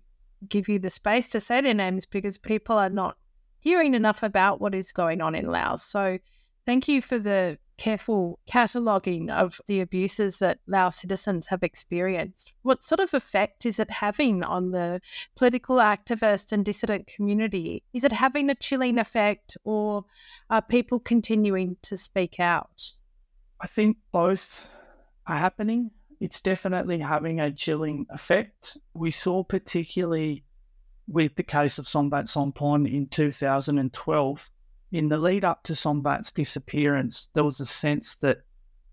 give 0.48 0.70
you 0.70 0.80
the 0.80 0.90
space 0.90 1.30
to 1.30 1.40
say 1.40 1.62
their 1.62 1.74
names 1.74 2.06
because 2.06 2.38
people 2.38 2.78
are 2.78 2.90
not 2.90 3.18
hearing 3.60 3.94
enough 3.94 4.24
about 4.24 4.62
what 4.62 4.76
is 4.76 4.92
going 4.92 5.22
on 5.22 5.36
in 5.36 5.46
Laos. 5.46 5.84
So 5.84 6.20
thank 6.66 6.88
you 6.88 7.02
for 7.02 7.20
the 7.20 7.58
careful 7.80 8.38
cataloguing 8.46 9.32
of 9.32 9.60
the 9.66 9.80
abuses 9.80 10.38
that 10.40 10.60
Lao 10.68 10.90
citizens 10.90 11.48
have 11.48 11.64
experienced. 11.64 12.54
What 12.62 12.84
sort 12.84 13.00
of 13.00 13.14
effect 13.14 13.66
is 13.66 13.80
it 13.80 13.90
having 13.90 14.44
on 14.44 14.72
the 14.72 15.02
political 15.36 15.78
activist 15.78 16.52
and 16.52 16.64
dissident 16.64 17.08
community? 17.08 17.84
Is 17.94 18.04
it 18.04 18.12
having 18.12 18.50
a 18.50 18.56
chilling 18.56 19.00
effect 19.00 19.58
or 19.64 20.06
are 20.50 20.62
people 20.62 21.00
continuing 21.00 21.78
to 21.84 21.98
speak 21.98 22.40
out? 22.40 22.92
I 23.62 23.68
think 23.68 23.98
both 24.12 24.70
are 25.26 25.38
happening. 25.38 25.92
It's 26.20 26.42
definitely 26.42 27.00
having 27.00 27.40
a 27.40 27.52
chilling 27.52 28.06
effect. 28.10 28.78
We 28.94 29.10
saw 29.10 29.44
particularly 29.44 30.44
with 31.08 31.36
the 31.36 31.44
case 31.44 31.80
of 31.80 31.88
Sombath 31.88 32.26
Somphone 32.26 32.92
in 32.92 33.08
2012 33.08 34.52
in 34.92 35.10
the 35.10 35.18
lead 35.18 35.46
up 35.46 35.64
to 35.64 35.74
Sombath's 35.74 36.32
disappearance, 36.32 37.30
there 37.34 37.44
was 37.44 37.60
a 37.60 37.66
sense 37.66 38.16
that 38.16 38.40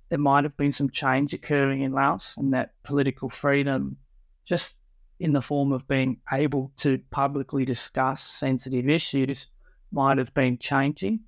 there 0.09 0.19
might 0.19 0.45
have 0.45 0.57
been 0.57 0.73
some 0.73 0.91
change 0.91 1.35
occurring 1.35 1.83
in 1.83 1.93
Laos 1.93 2.37
and 2.37 2.53
that 2.53 2.75
political 2.83 3.29
freedom, 3.29 3.97
just 4.45 4.81
in 5.19 5.33
the 5.33 5.41
form 5.41 5.73
of 5.73 5.89
being 5.89 6.19
able 6.33 6.71
to 6.77 6.99
publicly 7.11 7.65
discuss 7.65 8.23
sensitive 8.23 8.89
issues, 8.89 9.49
might 9.91 10.19
have 10.19 10.33
been 10.35 10.59
changing. 10.59 11.21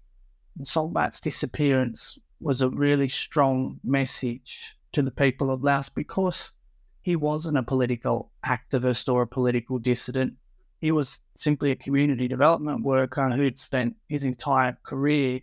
And 0.56 0.66
Sombath's 0.66 1.20
disappearance 1.20 2.18
was 2.40 2.62
a 2.62 2.68
really 2.68 3.08
strong 3.08 3.80
message 3.82 4.76
to 4.92 5.02
the 5.02 5.10
people 5.10 5.50
of 5.50 5.62
Laos 5.62 5.88
because 5.88 6.52
he 7.00 7.16
wasn't 7.16 7.56
a 7.56 7.62
political 7.62 8.30
activist 8.44 9.12
or 9.12 9.22
a 9.22 9.26
political 9.26 9.78
dissident 9.78 10.34
he 10.80 10.92
was 10.92 11.22
simply 11.34 11.70
a 11.70 11.76
community 11.76 12.28
development 12.28 12.84
worker 12.84 13.28
who'd 13.30 13.58
spent 13.58 13.96
his 14.08 14.24
entire 14.24 14.78
career 14.84 15.40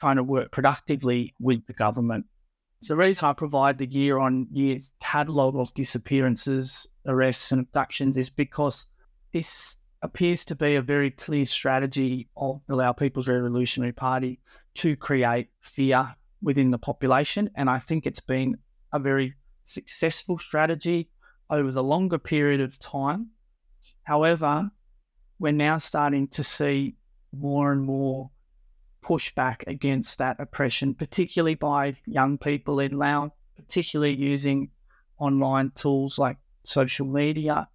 trying 0.00 0.16
to 0.16 0.22
work 0.22 0.50
productively 0.50 1.34
with 1.40 1.66
the 1.66 1.72
government. 1.72 2.24
So 2.80 2.94
the 2.94 2.98
reason 2.98 3.26
I 3.26 3.32
provide 3.32 3.78
the 3.78 3.90
year 3.90 4.18
on 4.18 4.46
year 4.52 4.78
catalogue 5.00 5.56
of 5.56 5.74
disappearances, 5.74 6.86
arrests, 7.06 7.50
and 7.50 7.60
abductions 7.60 8.16
is 8.16 8.30
because 8.30 8.86
this 9.32 9.78
appears 10.02 10.44
to 10.44 10.54
be 10.54 10.76
a 10.76 10.82
very 10.82 11.10
clear 11.10 11.44
strategy 11.44 12.28
of 12.36 12.60
the 12.68 12.76
Lao 12.76 12.92
People's 12.92 13.28
Revolutionary 13.28 13.92
Party 13.92 14.38
to 14.74 14.94
create 14.94 15.48
fear 15.60 16.14
within 16.40 16.70
the 16.70 16.78
population. 16.78 17.50
And 17.56 17.68
I 17.68 17.80
think 17.80 18.06
it's 18.06 18.20
been 18.20 18.58
a 18.92 19.00
very 19.00 19.34
successful 19.64 20.38
strategy 20.38 21.10
over 21.50 21.72
the 21.72 21.82
longer 21.82 22.18
period 22.18 22.60
of 22.60 22.78
time. 22.78 23.30
However, 24.04 24.70
we're 25.38 25.52
now 25.52 25.78
starting 25.78 26.28
to 26.28 26.42
see 26.42 26.96
more 27.32 27.72
and 27.72 27.82
more 27.82 28.30
pushback 29.04 29.66
against 29.66 30.18
that 30.18 30.38
oppression, 30.40 30.94
particularly 30.94 31.54
by 31.54 31.94
young 32.06 32.38
people 32.38 32.80
in 32.80 32.92
Laos, 32.92 33.30
particularly 33.56 34.14
using 34.14 34.70
online 35.18 35.70
tools 35.74 36.18
like 36.18 36.36
social 36.64 37.06
media 37.06 37.68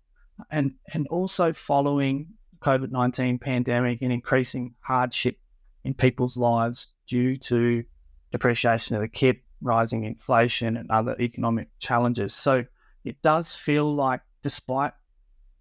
and 0.51 0.73
and 0.93 1.07
also 1.07 1.53
following 1.53 2.27
COVID 2.59 2.91
nineteen 2.91 3.37
pandemic 3.39 4.01
and 4.01 4.11
increasing 4.11 4.73
hardship 4.81 5.37
in 5.83 5.93
people's 5.93 6.37
lives 6.37 6.93
due 7.07 7.37
to 7.37 7.83
depreciation 8.31 8.95
of 8.95 9.01
the 9.01 9.07
kip, 9.07 9.41
rising 9.61 10.05
inflation 10.05 10.77
and 10.77 10.89
other 10.89 11.15
economic 11.19 11.67
challenges. 11.79 12.33
So 12.33 12.65
it 13.03 13.21
does 13.21 13.55
feel 13.55 13.93
like 13.93 14.21
despite 14.41 14.93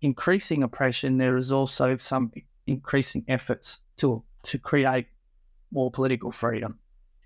increasing 0.02 0.62
oppression, 0.62 1.18
there 1.18 1.36
is 1.36 1.52
also 1.52 1.96
some 1.96 2.32
increasing 2.66 3.24
efforts 3.28 3.80
to 3.98 4.22
to 4.42 4.58
create 4.58 5.06
more 5.70 5.90
political 5.90 6.30
freedom. 6.30 6.78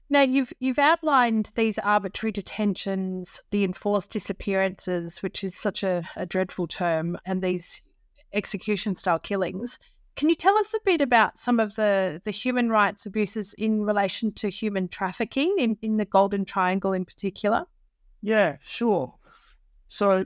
Now 0.09 0.23
you've 0.23 0.53
you've 0.61 0.79
outlined 0.79 1.51
these 1.57 1.79
arbitrary 1.79 2.33
detentions, 2.33 3.43
the 3.51 3.65
enforced 3.65 4.13
disappearances, 4.13 5.23
which 5.23 5.43
is 5.43 5.57
such 5.57 5.83
a, 5.83 6.09
a 6.15 6.27
dreadful 6.27 6.69
term, 6.69 7.19
and 7.25 7.43
these 7.43 7.83
execution 8.33 8.95
style 8.95 9.19
killings. 9.19 9.81
Can 10.15 10.29
you 10.29 10.35
tell 10.35 10.57
us 10.57 10.73
a 10.73 10.79
bit 10.83 11.03
about 11.03 11.39
some 11.39 11.61
of 11.61 11.75
the, 11.75 12.23
the 12.25 12.31
human 12.31 12.71
rights 12.71 13.05
abuses 13.05 13.55
in 13.59 13.83
relation 13.83 14.33
to 14.35 14.49
human 14.49 14.89
trafficking 14.89 15.55
in, 15.59 15.77
in 15.83 15.99
the 15.99 16.07
Golden 16.07 16.47
Triangle 16.47 16.95
in 16.95 17.05
particular? 17.05 17.65
Yeah, 18.23 18.57
sure. 18.63 19.15
So, 19.89 20.25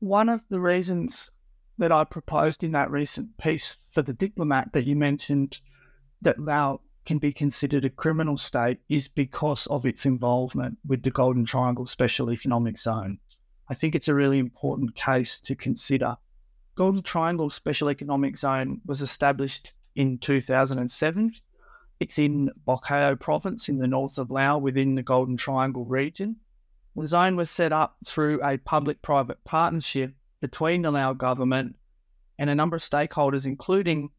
one 0.00 0.28
of 0.28 0.44
the 0.50 0.60
reasons 0.60 1.30
that 1.78 1.92
I 1.92 2.04
proposed 2.04 2.62
in 2.62 2.72
that 2.72 2.90
recent 2.90 3.36
piece 3.36 3.76
for 3.90 4.02
the 4.02 4.12
diplomat 4.12 4.72
that 4.72 4.86
you 4.86 4.96
mentioned 4.96 5.60
that 6.22 6.38
Lao 6.38 6.80
can 7.04 7.18
be 7.18 7.32
considered 7.32 7.84
a 7.84 7.90
criminal 7.90 8.36
state 8.36 8.78
is 8.88 9.08
because 9.08 9.66
of 9.66 9.84
its 9.84 10.06
involvement 10.06 10.78
with 10.86 11.02
the 11.02 11.10
Golden 11.10 11.44
Triangle 11.44 11.86
Special 11.86 12.30
Economic 12.30 12.78
Zone. 12.78 13.18
I 13.68 13.74
think 13.74 13.94
it's 13.94 14.08
a 14.08 14.14
really 14.14 14.38
important 14.38 14.94
case 14.94 15.40
to 15.40 15.54
consider. 15.54 16.16
Golden 16.76 17.02
Triangle 17.02 17.50
Special 17.50 17.90
Economic 17.90 18.36
Zone 18.36 18.80
was 18.86 19.02
established 19.02 19.74
in 19.96 20.18
2007. 20.18 21.34
It's 22.00 22.18
in 22.18 22.50
Bokeo 22.66 23.18
province 23.20 23.68
in 23.68 23.78
the 23.78 23.86
north 23.86 24.18
of 24.18 24.30
Laos 24.30 24.62
within 24.62 24.94
the 24.94 25.02
Golden 25.02 25.36
Triangle 25.36 25.84
region. 25.84 26.36
The 26.96 27.06
zone 27.06 27.36
was 27.36 27.50
set 27.50 27.72
up 27.72 27.96
through 28.06 28.42
a 28.42 28.58
public 28.58 29.02
private 29.02 29.42
partnership 29.44 30.14
between 30.44 30.82
the 30.82 30.90
Lao 30.90 31.14
government 31.14 31.74
and 32.38 32.50
a 32.50 32.54
number 32.54 32.76
of 32.76 32.82
stakeholders, 32.82 33.46
including 33.46 34.10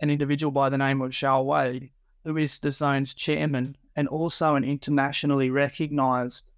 an 0.00 0.10
individual 0.10 0.50
by 0.50 0.68
the 0.68 0.76
name 0.76 1.00
of 1.00 1.12
Zhao 1.12 1.44
Wei, 1.44 1.92
who 2.24 2.36
is 2.36 2.58
the 2.58 2.72
zone's 2.72 3.14
chairman 3.14 3.76
and 3.94 4.08
also 4.08 4.56
an 4.56 4.64
internationally 4.64 5.48
recognized 5.48 6.50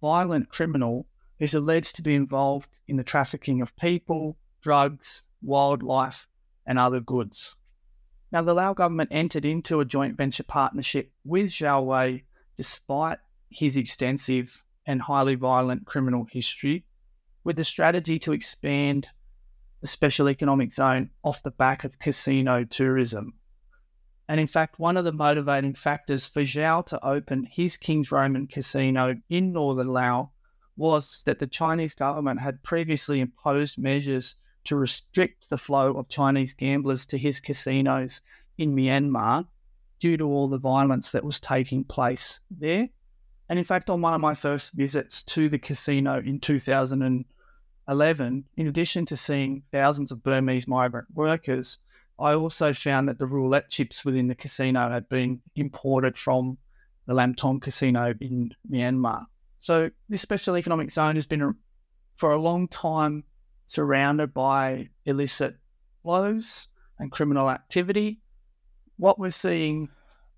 violent 0.00 0.48
criminal 0.48 1.08
who's 1.40 1.54
alleged 1.54 1.96
to 1.96 2.02
be 2.02 2.14
involved 2.14 2.68
in 2.86 2.96
the 2.96 3.02
trafficking 3.02 3.60
of 3.60 3.74
people, 3.74 4.36
drugs, 4.60 5.24
wildlife, 5.42 6.28
and 6.64 6.78
other 6.78 7.00
goods. 7.00 7.56
Now, 8.30 8.42
the 8.42 8.54
Lao 8.54 8.74
government 8.74 9.10
entered 9.10 9.44
into 9.44 9.80
a 9.80 9.84
joint 9.84 10.16
venture 10.16 10.44
partnership 10.44 11.10
with 11.24 11.50
Zhao 11.50 11.84
Wei 11.84 12.22
despite 12.56 13.18
his 13.50 13.76
extensive 13.76 14.62
and 14.86 15.02
highly 15.02 15.34
violent 15.34 15.84
criminal 15.84 16.28
history 16.30 16.84
with 17.44 17.56
the 17.56 17.64
strategy 17.64 18.18
to 18.20 18.32
expand 18.32 19.08
the 19.80 19.86
special 19.86 20.28
economic 20.28 20.72
zone 20.72 21.10
off 21.24 21.42
the 21.42 21.50
back 21.50 21.84
of 21.84 21.98
casino 21.98 22.64
tourism. 22.64 23.34
And 24.28 24.40
in 24.40 24.46
fact, 24.46 24.78
one 24.78 24.96
of 24.96 25.04
the 25.04 25.12
motivating 25.12 25.74
factors 25.74 26.26
for 26.26 26.42
Zhao 26.42 26.86
to 26.86 27.04
open 27.04 27.48
his 27.50 27.76
King's 27.76 28.12
Roman 28.12 28.46
casino 28.46 29.16
in 29.28 29.52
northern 29.52 29.88
Laos 29.88 30.28
was 30.76 31.22
that 31.26 31.38
the 31.38 31.46
Chinese 31.46 31.94
government 31.94 32.40
had 32.40 32.62
previously 32.62 33.20
imposed 33.20 33.78
measures 33.78 34.36
to 34.64 34.76
restrict 34.76 35.50
the 35.50 35.58
flow 35.58 35.92
of 35.92 36.08
Chinese 36.08 36.54
gamblers 36.54 37.04
to 37.06 37.18
his 37.18 37.40
casinos 37.40 38.22
in 38.56 38.74
Myanmar 38.74 39.46
due 40.00 40.16
to 40.16 40.24
all 40.24 40.48
the 40.48 40.58
violence 40.58 41.12
that 41.12 41.24
was 41.24 41.40
taking 41.40 41.84
place 41.84 42.40
there. 42.50 42.88
And 43.52 43.58
in 43.58 43.66
fact, 43.66 43.90
on 43.90 44.00
one 44.00 44.14
of 44.14 44.20
my 44.22 44.32
first 44.32 44.72
visits 44.72 45.22
to 45.24 45.50
the 45.50 45.58
casino 45.58 46.22
in 46.24 46.40
2011, 46.40 48.44
in 48.56 48.66
addition 48.66 49.04
to 49.04 49.14
seeing 49.14 49.62
thousands 49.70 50.10
of 50.10 50.22
Burmese 50.22 50.66
migrant 50.66 51.08
workers, 51.12 51.80
I 52.18 52.32
also 52.32 52.72
found 52.72 53.10
that 53.10 53.18
the 53.18 53.26
roulette 53.26 53.68
chips 53.68 54.06
within 54.06 54.28
the 54.28 54.34
casino 54.34 54.88
had 54.88 55.06
been 55.10 55.42
imported 55.54 56.16
from 56.16 56.56
the 57.06 57.12
Lamtong 57.12 57.60
casino 57.60 58.14
in 58.22 58.54
Myanmar. 58.70 59.26
So 59.60 59.90
this 60.08 60.22
special 60.22 60.56
economic 60.56 60.90
zone 60.90 61.16
has 61.16 61.26
been 61.26 61.54
for 62.14 62.32
a 62.32 62.40
long 62.40 62.68
time 62.68 63.22
surrounded 63.66 64.32
by 64.32 64.88
illicit 65.04 65.56
flows 66.02 66.68
and 66.98 67.12
criminal 67.12 67.50
activity. 67.50 68.22
What 68.96 69.18
we're 69.18 69.30
seeing 69.30 69.90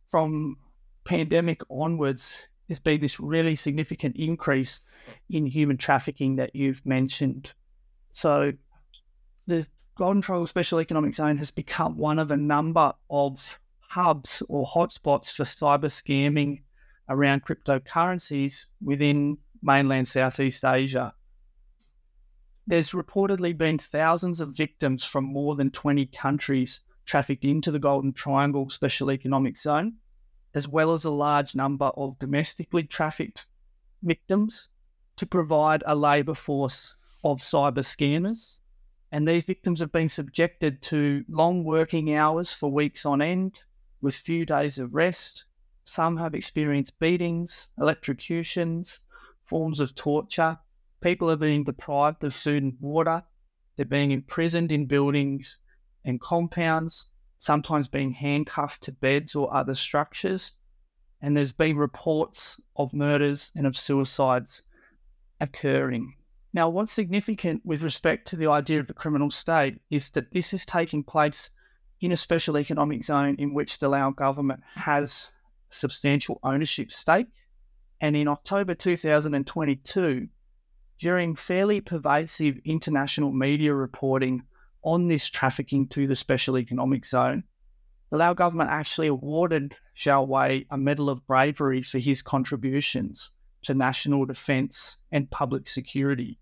from 0.08 0.56
pandemic 1.04 1.60
onwards 1.70 2.48
there's 2.68 2.80
been 2.80 3.00
this 3.00 3.20
really 3.20 3.54
significant 3.54 4.16
increase 4.16 4.80
in 5.28 5.46
human 5.46 5.76
trafficking 5.76 6.36
that 6.36 6.54
you've 6.54 6.84
mentioned. 6.86 7.54
So 8.12 8.52
the 9.46 9.68
Golden 9.96 10.22
Triangle 10.22 10.46
Special 10.46 10.80
Economic 10.80 11.14
Zone 11.14 11.36
has 11.38 11.50
become 11.50 11.96
one 11.96 12.18
of 12.18 12.30
a 12.30 12.36
number 12.36 12.92
of 13.10 13.58
hubs 13.80 14.42
or 14.48 14.66
hotspots 14.66 15.32
for 15.32 15.44
cyber 15.44 15.86
scamming 15.86 16.62
around 17.08 17.44
cryptocurrencies 17.44 18.66
within 18.82 19.38
mainland 19.62 20.08
Southeast 20.08 20.64
Asia. 20.64 21.14
There's 22.66 22.92
reportedly 22.92 23.56
been 23.56 23.76
thousands 23.78 24.40
of 24.40 24.56
victims 24.56 25.04
from 25.04 25.24
more 25.24 25.54
than 25.54 25.70
20 25.70 26.06
countries 26.06 26.80
trafficked 27.04 27.44
into 27.44 27.70
the 27.70 27.78
Golden 27.78 28.12
Triangle 28.12 28.70
Special 28.70 29.12
Economic 29.12 29.58
Zone, 29.58 29.94
as 30.54 30.68
well 30.68 30.92
as 30.92 31.04
a 31.04 31.10
large 31.10 31.54
number 31.54 31.86
of 31.96 32.18
domestically 32.18 32.84
trafficked 32.84 33.46
victims 34.02 34.68
to 35.16 35.26
provide 35.26 35.82
a 35.86 35.94
labour 35.94 36.34
force 36.34 36.96
of 37.22 37.38
cyber 37.38 37.78
scammers 37.78 38.58
and 39.14 39.28
these 39.28 39.44
victims 39.44 39.78
have 39.78 39.92
been 39.92 40.08
subjected 40.08 40.82
to 40.82 41.24
long 41.28 41.62
working 41.62 42.16
hours 42.16 42.52
for 42.52 42.68
weeks 42.68 43.06
on 43.06 43.22
end 43.22 43.62
with 44.00 44.12
few 44.12 44.44
days 44.44 44.76
of 44.76 44.96
rest. 44.96 45.44
Some 45.84 46.16
have 46.16 46.34
experienced 46.34 46.98
beatings, 46.98 47.68
electrocutions, 47.78 49.02
forms 49.44 49.78
of 49.78 49.94
torture. 49.94 50.58
People 51.00 51.30
are 51.30 51.36
being 51.36 51.62
deprived 51.62 52.24
of 52.24 52.34
food 52.34 52.64
and 52.64 52.76
water. 52.80 53.22
They're 53.76 53.86
being 53.86 54.10
imprisoned 54.10 54.72
in 54.72 54.86
buildings 54.86 55.58
and 56.04 56.20
compounds, 56.20 57.12
sometimes 57.38 57.88
being 57.88 58.12
handcuffed 58.12 58.82
to 58.84 58.92
beds 58.92 59.34
or 59.34 59.54
other 59.54 59.74
structures. 59.74 60.52
And 61.20 61.36
there's 61.36 61.52
been 61.52 61.76
reports 61.76 62.60
of 62.76 62.92
murders 62.92 63.52
and 63.54 63.66
of 63.66 63.76
suicides 63.76 64.62
occurring. 65.40 66.14
Now, 66.52 66.68
what's 66.68 66.92
significant 66.92 67.62
with 67.64 67.82
respect 67.82 68.28
to 68.28 68.36
the 68.36 68.46
idea 68.46 68.78
of 68.78 68.86
the 68.86 68.94
criminal 68.94 69.30
state 69.30 69.80
is 69.90 70.10
that 70.10 70.30
this 70.30 70.54
is 70.54 70.64
taking 70.64 71.02
place 71.02 71.50
in 72.00 72.12
a 72.12 72.16
special 72.16 72.58
economic 72.58 73.02
zone 73.02 73.36
in 73.38 73.54
which 73.54 73.78
the 73.78 73.88
Lao 73.88 74.10
government 74.10 74.62
has 74.74 75.30
substantial 75.70 76.38
ownership 76.42 76.92
stake. 76.92 77.26
And 78.00 78.16
in 78.16 78.28
October 78.28 78.74
2022, 78.74 80.28
during 81.00 81.34
fairly 81.34 81.80
pervasive 81.80 82.58
international 82.64 83.32
media 83.32 83.74
reporting 83.74 84.42
on 84.84 85.08
this 85.08 85.28
trafficking 85.28 85.88
to 85.88 86.06
the 86.06 86.16
special 86.16 86.58
economic 86.58 87.04
zone, 87.04 87.44
the 88.10 88.18
Lao 88.18 88.34
government 88.34 88.70
actually 88.70 89.08
awarded 89.08 89.74
Zhao 89.96 90.26
Wei 90.26 90.66
a 90.70 90.76
Medal 90.76 91.08
of 91.08 91.26
Bravery 91.26 91.82
for 91.82 91.98
his 91.98 92.22
contributions 92.22 93.32
to 93.62 93.74
national 93.74 94.26
defence 94.26 94.98
and 95.10 95.30
public 95.30 95.66
security. 95.66 96.38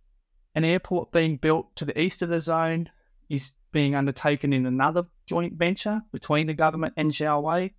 An 0.55 0.65
airport 0.65 1.13
being 1.13 1.37
built 1.37 1.75
to 1.77 1.85
the 1.85 1.99
east 1.99 2.21
of 2.21 2.29
the 2.29 2.41
zone 2.41 2.91
is 3.31 3.53
being 3.73 3.95
undertaken 3.95 4.53
in 4.53 4.67
another 4.67 5.05
joint 5.27 5.55
venture 5.55 6.03
between 6.13 6.47
the 6.47 6.55
government 6.55 6.95
and 6.97 7.11
Zhao 7.11 7.43
Wei. 7.43 7.73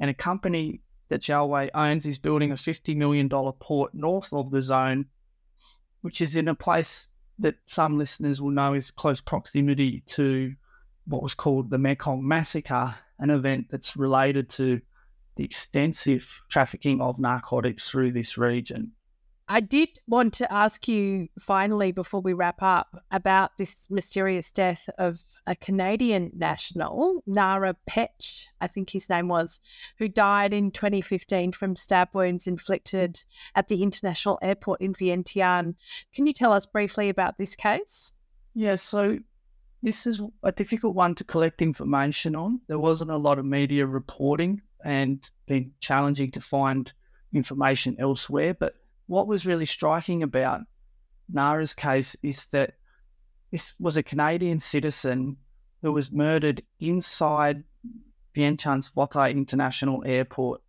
And 0.00 0.10
a 0.10 0.14
company 0.14 0.80
that 1.08 1.22
Zhao 1.22 1.48
Wei 1.48 1.70
owns 1.74 2.06
is 2.06 2.18
building 2.18 2.50
a 2.50 2.54
$50 2.54 2.96
million 2.96 3.28
port 3.28 3.94
north 3.94 4.32
of 4.32 4.50
the 4.50 4.62
zone, 4.62 5.06
which 6.00 6.20
is 6.20 6.34
in 6.34 6.48
a 6.48 6.54
place 6.54 7.10
that 7.38 7.56
some 7.66 7.98
listeners 7.98 8.40
will 8.40 8.50
know 8.50 8.74
is 8.74 8.90
close 8.90 9.20
proximity 9.20 10.02
to 10.06 10.54
what 11.06 11.22
was 11.22 11.34
called 11.34 11.70
the 11.70 11.78
Mekong 11.78 12.26
Massacre, 12.26 12.94
an 13.18 13.30
event 13.30 13.66
that's 13.70 13.96
related 13.96 14.48
to 14.50 14.80
the 15.36 15.44
extensive 15.44 16.42
trafficking 16.48 17.00
of 17.00 17.18
narcotics 17.18 17.88
through 17.88 18.12
this 18.12 18.36
region. 18.36 18.92
I 19.50 19.60
did 19.60 19.88
want 20.06 20.34
to 20.34 20.52
ask 20.52 20.86
you 20.88 21.28
finally 21.40 21.90
before 21.90 22.20
we 22.20 22.34
wrap 22.34 22.62
up 22.62 23.02
about 23.10 23.56
this 23.56 23.86
mysterious 23.88 24.52
death 24.52 24.90
of 24.98 25.20
a 25.46 25.56
Canadian 25.56 26.30
national, 26.36 27.22
Nara 27.26 27.74
Petch, 27.88 28.48
I 28.60 28.66
think 28.66 28.90
his 28.90 29.08
name 29.08 29.28
was, 29.28 29.60
who 29.98 30.06
died 30.06 30.52
in 30.52 30.70
2015 30.70 31.52
from 31.52 31.76
stab 31.76 32.08
wounds 32.12 32.46
inflicted 32.46 33.22
at 33.54 33.68
the 33.68 33.82
international 33.82 34.38
airport 34.42 34.82
in 34.82 34.92
Vientiane. 34.92 35.76
Can 36.12 36.26
you 36.26 36.34
tell 36.34 36.52
us 36.52 36.66
briefly 36.66 37.08
about 37.08 37.38
this 37.38 37.56
case? 37.56 38.12
Yeah, 38.54 38.74
so 38.74 39.18
this 39.82 40.06
is 40.06 40.20
a 40.42 40.52
difficult 40.52 40.94
one 40.94 41.14
to 41.14 41.24
collect 41.24 41.62
information 41.62 42.36
on. 42.36 42.60
There 42.68 42.78
wasn't 42.78 43.12
a 43.12 43.16
lot 43.16 43.38
of 43.38 43.46
media 43.46 43.86
reporting 43.86 44.60
and 44.84 45.26
been 45.46 45.72
challenging 45.80 46.32
to 46.32 46.40
find 46.40 46.92
information 47.32 47.96
elsewhere, 47.98 48.52
but 48.52 48.74
what 49.08 49.26
was 49.26 49.46
really 49.46 49.66
striking 49.66 50.22
about 50.22 50.60
Nara's 51.28 51.74
case 51.74 52.16
is 52.22 52.46
that 52.48 52.74
this 53.50 53.74
was 53.80 53.96
a 53.96 54.02
Canadian 54.02 54.58
citizen 54.58 55.38
who 55.82 55.92
was 55.92 56.12
murdered 56.12 56.62
inside 56.78 57.64
Vientiane's 58.34 58.92
Wattay 58.92 59.32
International 59.32 60.02
Airport 60.06 60.60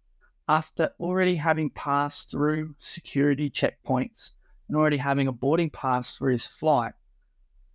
after 0.48 0.92
already 1.00 1.36
having 1.36 1.70
passed 1.70 2.32
through 2.32 2.76
security 2.80 3.50
checkpoints 3.50 4.32
and 4.68 4.78
already 4.78 4.98
having 4.98 5.28
a 5.28 5.34
boarding 5.34 5.70
pass 5.70 6.16
for 6.18 6.30
his 6.30 6.48
flight. 6.48 6.94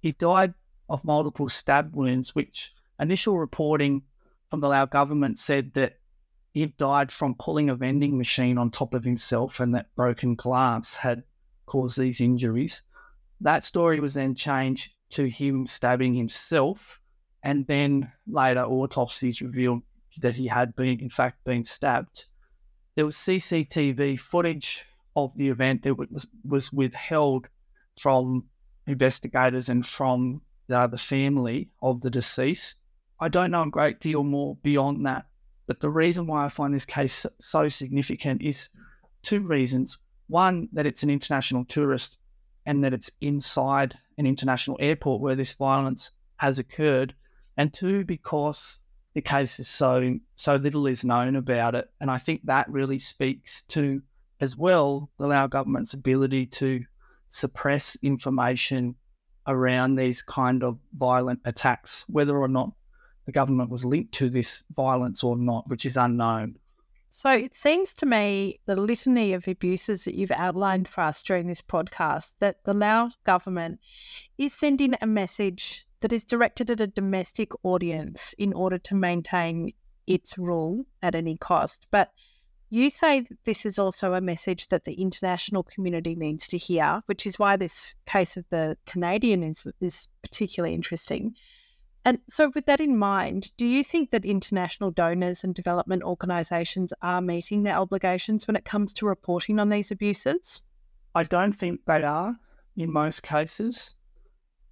He 0.01 0.13
died 0.13 0.55
of 0.89 1.05
multiple 1.05 1.49
stab 1.49 1.95
wounds, 1.95 2.35
which 2.35 2.73
initial 2.99 3.39
reporting 3.39 4.03
from 4.49 4.61
the 4.61 4.69
Lao 4.69 4.87
government 4.87 5.39
said 5.39 5.75
that 5.75 5.99
he 6.55 6.67
died 6.67 7.11
from 7.11 7.35
pulling 7.35 7.69
a 7.69 7.75
vending 7.75 8.17
machine 8.17 8.59
on 8.59 8.71
top 8.71 8.95
of 8.95 9.05
himself, 9.05 9.59
and 9.59 9.75
that 9.75 9.93
broken 9.97 10.37
glass 10.37 10.95
had 10.95 11.25
caused 11.67 11.99
these 11.99 12.21
injuries. 12.21 12.85
That 13.41 13.65
story 13.65 13.99
was 13.99 14.15
then 14.15 14.37
changed 14.37 14.95
to 15.11 15.29
him 15.29 15.67
stabbing 15.67 16.15
himself, 16.15 17.01
and 17.43 17.67
then 17.67 18.13
later 18.29 18.63
autopsies 18.65 19.43
revealed 19.43 19.83
that 20.21 20.37
he 20.37 20.47
had 20.47 20.77
been, 20.77 21.01
in 21.01 21.11
fact, 21.11 21.43
been 21.45 21.65
stabbed. 21.65 22.27
There 22.95 23.05
was 23.05 23.17
CCTV 23.17 24.21
footage 24.21 24.85
of 25.17 25.37
the 25.37 25.49
event 25.49 25.83
that 25.83 25.97
was 25.97 26.29
was 26.49 26.73
withheld 26.73 27.49
from 27.99 28.45
investigators 28.87 29.69
and 29.69 29.85
from 29.85 30.41
uh, 30.71 30.87
the 30.87 30.99
family 30.99 31.71
of 31.83 32.01
the 32.01 32.11
deceased. 32.11 32.77
I 33.19 33.29
don't 33.29 33.51
know 33.51 33.63
a 33.65 33.71
great 33.71 33.99
deal 33.99 34.23
more 34.23 34.57
beyond 34.63 35.05
that 35.07 35.27
but 35.67 35.81
the 35.81 35.91
reason 35.91 36.27
why 36.27 36.45
I 36.45 36.49
find 36.49 36.75
this 36.75 36.85
case 36.85 37.27
so 37.41 37.69
significant 37.69 38.43
is 38.43 38.69
two 39.23 39.41
reasons. 39.41 39.99
One, 40.29 40.69
that 40.73 40.87
it's 40.87 41.03
an 41.03 41.11
international 41.11 41.65
tourist 41.65 42.19
and 42.67 42.83
that 42.85 42.95
it's 42.95 43.11
inside 43.21 43.99
an 44.19 44.27
international 44.27 44.77
airport 44.81 45.21
where 45.21 45.37
this 45.37 45.55
violence 45.55 46.11
has 46.37 46.59
occurred. 46.59 47.15
And 47.57 47.73
two, 47.73 48.05
because 48.05 48.81
the 49.15 49.23
case 49.23 49.61
is 49.61 49.69
so 49.69 50.17
so 50.35 50.57
little 50.57 50.87
is 50.87 51.05
known 51.05 51.37
about 51.37 51.75
it. 51.75 51.89
And 52.01 52.11
I 52.11 52.19
think 52.19 52.43
that 52.45 52.69
really 52.69 52.99
speaks 52.99 53.63
to 53.69 54.03
as 54.41 54.57
well 54.57 55.11
the 55.19 55.27
Lao 55.27 55.47
government's 55.47 55.95
ability 55.95 56.47
to 56.47 56.85
suppress 57.29 57.97
information 58.03 58.97
around 59.47 59.95
these 59.95 60.23
kind 60.23 60.65
of 60.65 60.79
violent 60.95 61.41
attacks, 61.45 62.05
whether 62.09 62.37
or 62.37 62.49
not 62.49 62.73
the 63.27 63.33
government 63.33 63.71
was 63.71 63.85
linked 63.85 64.13
to 64.15 64.29
this 64.29 64.65
violence 64.71 65.25
or 65.25 65.37
not, 65.37 65.69
which 65.69 65.87
is 65.87 65.97
unknown. 65.97 66.57
So 67.11 67.31
it 67.31 67.55
seems 67.55 67.95
to 67.95 68.07
me 68.07 68.59
the 68.67 68.75
litany 68.75 69.35
of 69.35 69.47
abuses 69.47 70.05
that 70.05 70.17
you've 70.17 70.33
outlined 70.33 70.89
for 70.89 71.03
us 71.03 71.23
during 71.23 71.47
this 71.47 71.63
podcast 71.63 72.35
that 72.41 72.65
the 72.65 72.75
Lao 72.75 73.11
government 73.23 73.79
is 74.37 74.53
sending 74.53 74.95
a 75.01 75.07
message 75.07 75.87
that 76.01 76.13
is 76.13 76.25
directed 76.25 76.73
at 76.73 76.81
a 76.81 76.89
domestic 76.89 77.53
audience 77.63 78.33
in 78.33 78.53
order 78.53 78.79
to 78.79 78.97
maintain 78.97 79.73
its 80.09 80.37
rule 80.37 80.87
at 81.03 81.15
any 81.15 81.37
cost. 81.37 81.87
But 81.93 82.11
you 82.69 82.91
say 82.91 83.29
this 83.45 83.65
is 83.65 83.79
also 83.79 84.15
a 84.15 84.21
message 84.21 84.67
that 84.69 84.83
the 84.83 84.95
international 84.95 85.63
community 85.63 86.17
needs 86.17 86.49
to 86.49 86.59
hear, 86.59 87.01
which 87.07 87.27
is 87.27 87.39
why 87.39 87.57
this 87.57 87.95
case 88.07 88.37
of 88.37 88.45
the 88.51 88.77
Canadian 88.87 89.45
is, 89.45 89.65
is 89.81 90.09
particularly 90.23 90.75
interesting. 90.75 91.37
And 92.05 92.19
so, 92.29 92.51
with 92.55 92.67
that 92.67 92.81
in 92.81 92.99
mind, 92.99 93.53
do 93.57 93.67
you 93.67 93.83
think 93.83 94.11
that 94.11 94.27
international 94.27 94.91
donors 94.91 95.43
and 95.43 95.55
development 95.55 96.03
organisations 96.03 96.93
are 97.01 97.23
meeting 97.23 97.63
their 97.63 97.79
obligations 97.79 98.47
when 98.47 98.57
it 98.57 98.65
comes 98.67 98.93
to 98.95 99.07
reporting 99.07 99.59
on 99.59 99.71
these 99.71 99.91
abuses? 99.91 100.65
I 101.15 101.23
don't 101.23 101.53
think 101.53 101.81
they 101.87 102.03
are 102.03 102.37
in 102.77 102.93
most 102.93 103.23
cases. 103.23 103.97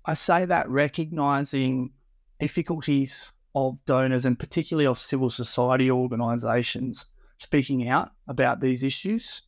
I 0.04 0.14
say 0.14 0.44
that 0.44 0.68
recognising 0.68 1.92
difficulties 2.38 3.32
of 3.54 3.84
donors 3.84 4.26
and 4.26 4.38
particularly 4.38 4.86
of 4.86 4.98
civil 4.98 5.30
society 5.30 5.90
organisations 5.90 7.06
speaking 7.38 7.88
out 7.88 8.10
about 8.28 8.60
these 8.60 8.82
issues. 8.82 9.42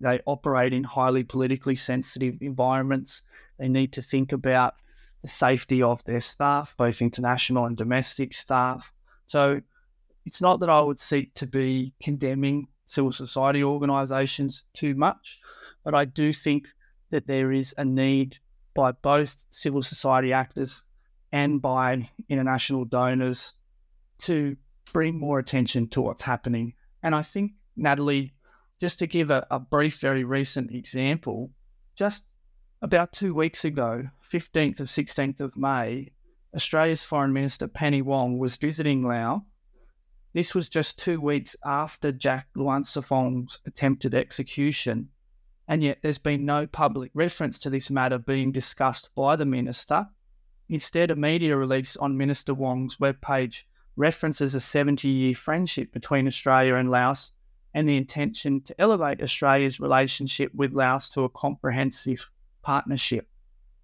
They 0.00 0.20
operate 0.26 0.72
in 0.72 0.84
highly 0.84 1.22
politically 1.22 1.76
sensitive 1.76 2.38
environments. 2.40 3.22
They 3.58 3.68
need 3.68 3.92
to 3.92 4.02
think 4.02 4.32
about 4.32 4.74
the 5.22 5.28
safety 5.28 5.82
of 5.82 6.04
their 6.04 6.20
staff, 6.20 6.74
both 6.76 7.00
international 7.00 7.66
and 7.66 7.76
domestic 7.76 8.34
staff. 8.34 8.92
So 9.26 9.60
it's 10.26 10.40
not 10.40 10.60
that 10.60 10.70
I 10.70 10.80
would 10.80 10.98
seek 10.98 11.32
to 11.34 11.46
be 11.46 11.94
condemning 12.02 12.68
civil 12.86 13.12
society 13.12 13.64
organisations 13.64 14.64
too 14.74 14.94
much, 14.94 15.40
but 15.84 15.94
I 15.94 16.04
do 16.04 16.32
think 16.32 16.66
that 17.10 17.26
there 17.26 17.52
is 17.52 17.74
a 17.78 17.84
need 17.84 18.38
by 18.74 18.92
both 18.92 19.46
civil 19.50 19.82
society 19.82 20.32
actors 20.32 20.84
and 21.30 21.62
by 21.62 22.10
international 22.28 22.84
donors 22.84 23.54
to 24.18 24.56
bring 24.92 25.18
more 25.18 25.38
attention 25.38 25.88
to 25.88 26.02
what's 26.02 26.22
happening. 26.22 26.74
And 27.02 27.14
I 27.14 27.22
think, 27.22 27.52
Natali, 27.78 28.32
just 28.80 28.98
to 28.98 29.06
give 29.06 29.30
a, 29.30 29.46
a 29.50 29.58
brief, 29.58 30.00
very 30.00 30.24
recent 30.24 30.72
example, 30.72 31.50
just 31.96 32.26
about 32.82 33.12
two 33.12 33.32
weeks 33.32 33.64
ago, 33.64 34.02
15th 34.24 34.80
or 34.80 34.84
16th 34.84 35.40
of 35.40 35.56
May, 35.56 36.10
Australia's 36.52 37.04
Foreign 37.04 37.32
Minister 37.32 37.68
Penny 37.68 38.02
Wong 38.02 38.38
was 38.38 38.56
visiting 38.56 39.06
Laos. 39.06 39.42
This 40.34 40.52
was 40.52 40.68
just 40.68 40.98
two 40.98 41.20
weeks 41.20 41.54
after 41.64 42.10
Jack 42.10 42.48
Luangsouphom's 42.56 43.60
attempted 43.66 44.14
execution, 44.14 45.10
and 45.68 45.84
yet 45.84 45.98
there's 46.02 46.18
been 46.18 46.44
no 46.44 46.66
public 46.66 47.12
reference 47.14 47.56
to 47.60 47.70
this 47.70 47.88
matter 47.88 48.18
being 48.18 48.50
discussed 48.50 49.14
by 49.14 49.36
the 49.36 49.46
minister. 49.46 50.08
Instead, 50.68 51.12
a 51.12 51.16
media 51.16 51.56
release 51.56 51.96
on 51.96 52.16
Minister 52.16 52.52
Wong's 52.52 52.96
webpage 52.96 53.62
references 53.94 54.56
a 54.56 54.60
70 54.60 55.08
year 55.08 55.34
friendship 55.34 55.92
between 55.92 56.26
Australia 56.26 56.74
and 56.74 56.90
Laos 56.90 57.30
and 57.74 57.88
the 57.88 57.96
intention 57.96 58.60
to 58.62 58.80
elevate 58.80 59.22
Australia's 59.22 59.78
relationship 59.78 60.52
with 60.52 60.72
Laos 60.72 61.08
to 61.10 61.22
a 61.22 61.28
comprehensive 61.28 62.28
partnership. 62.62 63.28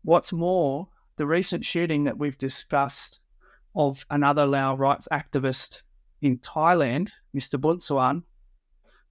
What's 0.02 0.32
more, 0.32 0.88
the 1.16 1.26
recent 1.26 1.64
shooting 1.64 2.04
that 2.04 2.18
we've 2.18 2.38
discussed 2.38 3.20
of 3.74 4.06
another 4.10 4.46
Lao 4.46 4.74
rights 4.74 5.08
activist 5.12 5.82
in 6.22 6.38
Thailand, 6.38 7.12
Mr. 7.36 7.60
Bounsuan, 7.60 8.22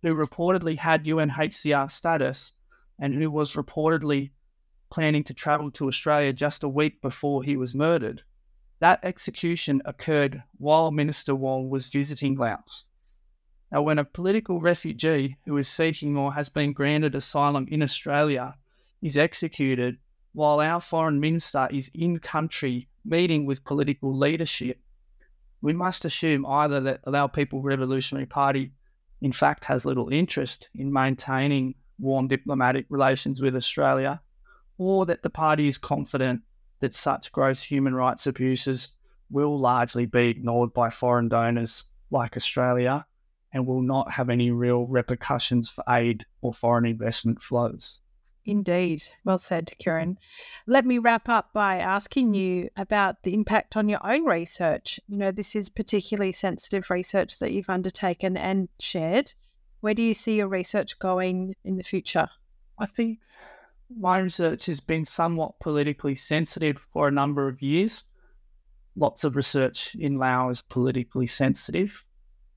who 0.02 0.16
reportedly 0.16 0.78
had 0.78 1.06
UNHCR 1.06 1.90
status 1.92 2.54
and 3.00 3.14
who 3.14 3.30
was 3.30 3.56
reportedly 3.56 4.32
planning 4.90 5.24
to 5.26 5.34
travel 5.34 5.72
to 5.72 5.88
Australia 5.88 6.34
just 6.34 6.64
a 6.64 6.70
week 6.70 7.02
before 7.02 7.44
he 7.44 7.58
was 7.58 7.76
murdered. 7.76 8.24
That 8.80 9.00
execution 9.04 9.82
occurred 9.86 10.44
while 10.58 10.92
Minister 10.92 11.36
Wong 11.36 11.70
was 11.70 11.92
visiting 11.92 12.36
Laos. 12.38 12.84
Now, 13.72 13.82
when 13.82 14.00
a 14.00 14.06
political 14.06 14.62
refugee 14.62 15.38
who 15.46 15.58
is 15.58 15.68
seeking 15.68 16.16
or 16.16 16.34
has 16.34 16.48
been 16.48 16.74
granted 16.74 17.16
asylum 17.16 17.68
in 17.70 17.82
Australia 17.82 18.56
is 19.02 19.18
executed, 19.18 19.98
while 20.34 20.60
our 20.60 20.82
foreign 20.82 21.20
minister 21.20 21.68
is 21.72 21.90
in 21.94 22.20
country 22.20 22.88
meeting 23.06 23.46
with 23.46 23.66
political 23.66 24.16
leadership, 24.16 24.80
we 25.62 25.74
must 25.74 26.06
assume 26.06 26.46
either 26.46 26.80
that 26.82 27.04
the 27.04 27.12
Lao 27.12 27.28
People 27.28 27.62
Revolutionary 27.62 28.28
Party, 28.28 28.72
in 29.22 29.32
fact, 29.32 29.66
has 29.66 29.86
little 29.86 30.10
interest 30.10 30.70
in 30.76 30.94
maintaining 30.94 31.76
warm 32.00 32.28
diplomatic 32.28 32.86
relations 32.90 33.42
with 33.42 33.56
Australia, 33.56 34.22
or 34.78 35.06
that 35.06 35.24
the 35.24 35.30
party 35.30 35.68
is 35.68 35.78
confident 35.78 36.42
that 36.80 36.94
such 36.94 37.32
gross 37.32 37.64
human 37.64 37.96
rights 37.96 38.28
abuses 38.28 38.90
will 39.30 39.60
largely 39.60 40.06
be 40.06 40.30
ignored 40.30 40.72
by 40.74 40.90
foreign 40.90 41.28
donors 41.28 41.86
like 42.12 42.38
Australia 42.38 43.06
and 43.54 43.66
will 43.66 43.82
not 43.82 44.12
have 44.12 44.30
any 44.30 44.52
real 44.52 44.86
repercussions 44.86 45.70
for 45.70 45.84
aid 45.90 46.26
or 46.42 46.54
foreign 46.54 46.86
investment 46.86 47.42
flows. 47.42 48.00
Indeed. 48.48 49.04
Well 49.26 49.38
said, 49.38 49.74
Kearrin. 49.78 50.16
Let 50.66 50.86
me 50.86 51.00
wrap 51.00 51.28
up 51.28 51.52
by 51.52 51.80
asking 51.80 52.34
you 52.34 52.70
about 52.78 53.24
the 53.24 53.34
impact 53.34 53.76
on 53.76 53.90
your 53.90 54.00
own 54.10 54.24
research. 54.24 55.02
You 55.10 55.18
know, 55.18 55.32
this 55.34 55.54
is 55.54 55.68
particularly 55.68 56.32
sensitive 56.32 56.90
research 56.90 57.40
that 57.40 57.52
you've 57.52 57.70
undertaken 57.70 58.38
and 58.38 58.70
shared. 58.80 59.34
Where 59.82 59.94
do 59.94 60.02
you 60.02 60.14
see 60.14 60.38
your 60.38 60.48
research 60.48 60.98
going 60.98 61.56
in 61.66 61.76
the 61.76 61.84
future? 61.84 62.30
I 62.80 62.86
think 62.86 63.20
my 64.00 64.20
research 64.20 64.68
has 64.68 64.80
been 64.80 65.04
somewhat 65.04 65.60
politically 65.60 66.16
sensitive 66.16 66.78
for 66.94 67.10
a 67.10 67.12
number 67.12 67.50
of 67.50 67.62
years. 67.62 68.06
Lots 68.96 69.26
of 69.26 69.36
research 69.36 69.94
in 69.96 70.18
Laos 70.18 70.60
is 70.60 70.62
politically 70.62 71.28
sensitive. 71.28 72.06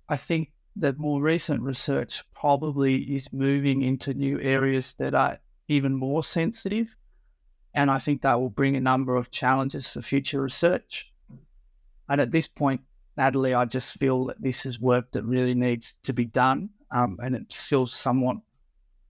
I 0.08 0.16
think 0.16 0.52
that 0.76 0.98
more 0.98 1.20
recent 1.20 1.62
research 1.62 2.22
probably 2.32 2.98
is 3.12 3.32
moving 3.32 3.82
into 3.82 4.14
new 4.14 4.40
areas 4.40 4.94
that 4.94 5.14
are 5.14 5.40
even 5.70 5.94
more 5.94 6.22
sensitive. 6.22 6.96
And 7.74 7.90
I 7.90 7.98
think 8.00 8.22
that 8.22 8.40
will 8.40 8.50
bring 8.50 8.74
a 8.76 8.80
number 8.80 9.14
of 9.14 9.30
challenges 9.30 9.92
for 9.92 10.02
future 10.02 10.42
research. 10.42 11.12
And 12.08 12.20
at 12.20 12.32
this 12.32 12.48
point, 12.48 12.80
Natali, 13.16 13.56
I 13.56 13.64
just 13.66 13.96
feel 13.96 14.26
that 14.26 14.42
this 14.42 14.66
is 14.66 14.80
work 14.80 15.12
that 15.12 15.22
really 15.22 15.54
needs 15.54 15.94
to 16.02 16.12
be 16.12 16.24
done. 16.24 16.70
Um, 16.90 17.18
and 17.22 17.36
it 17.36 17.52
feels 17.52 17.92
somewhat 17.92 18.38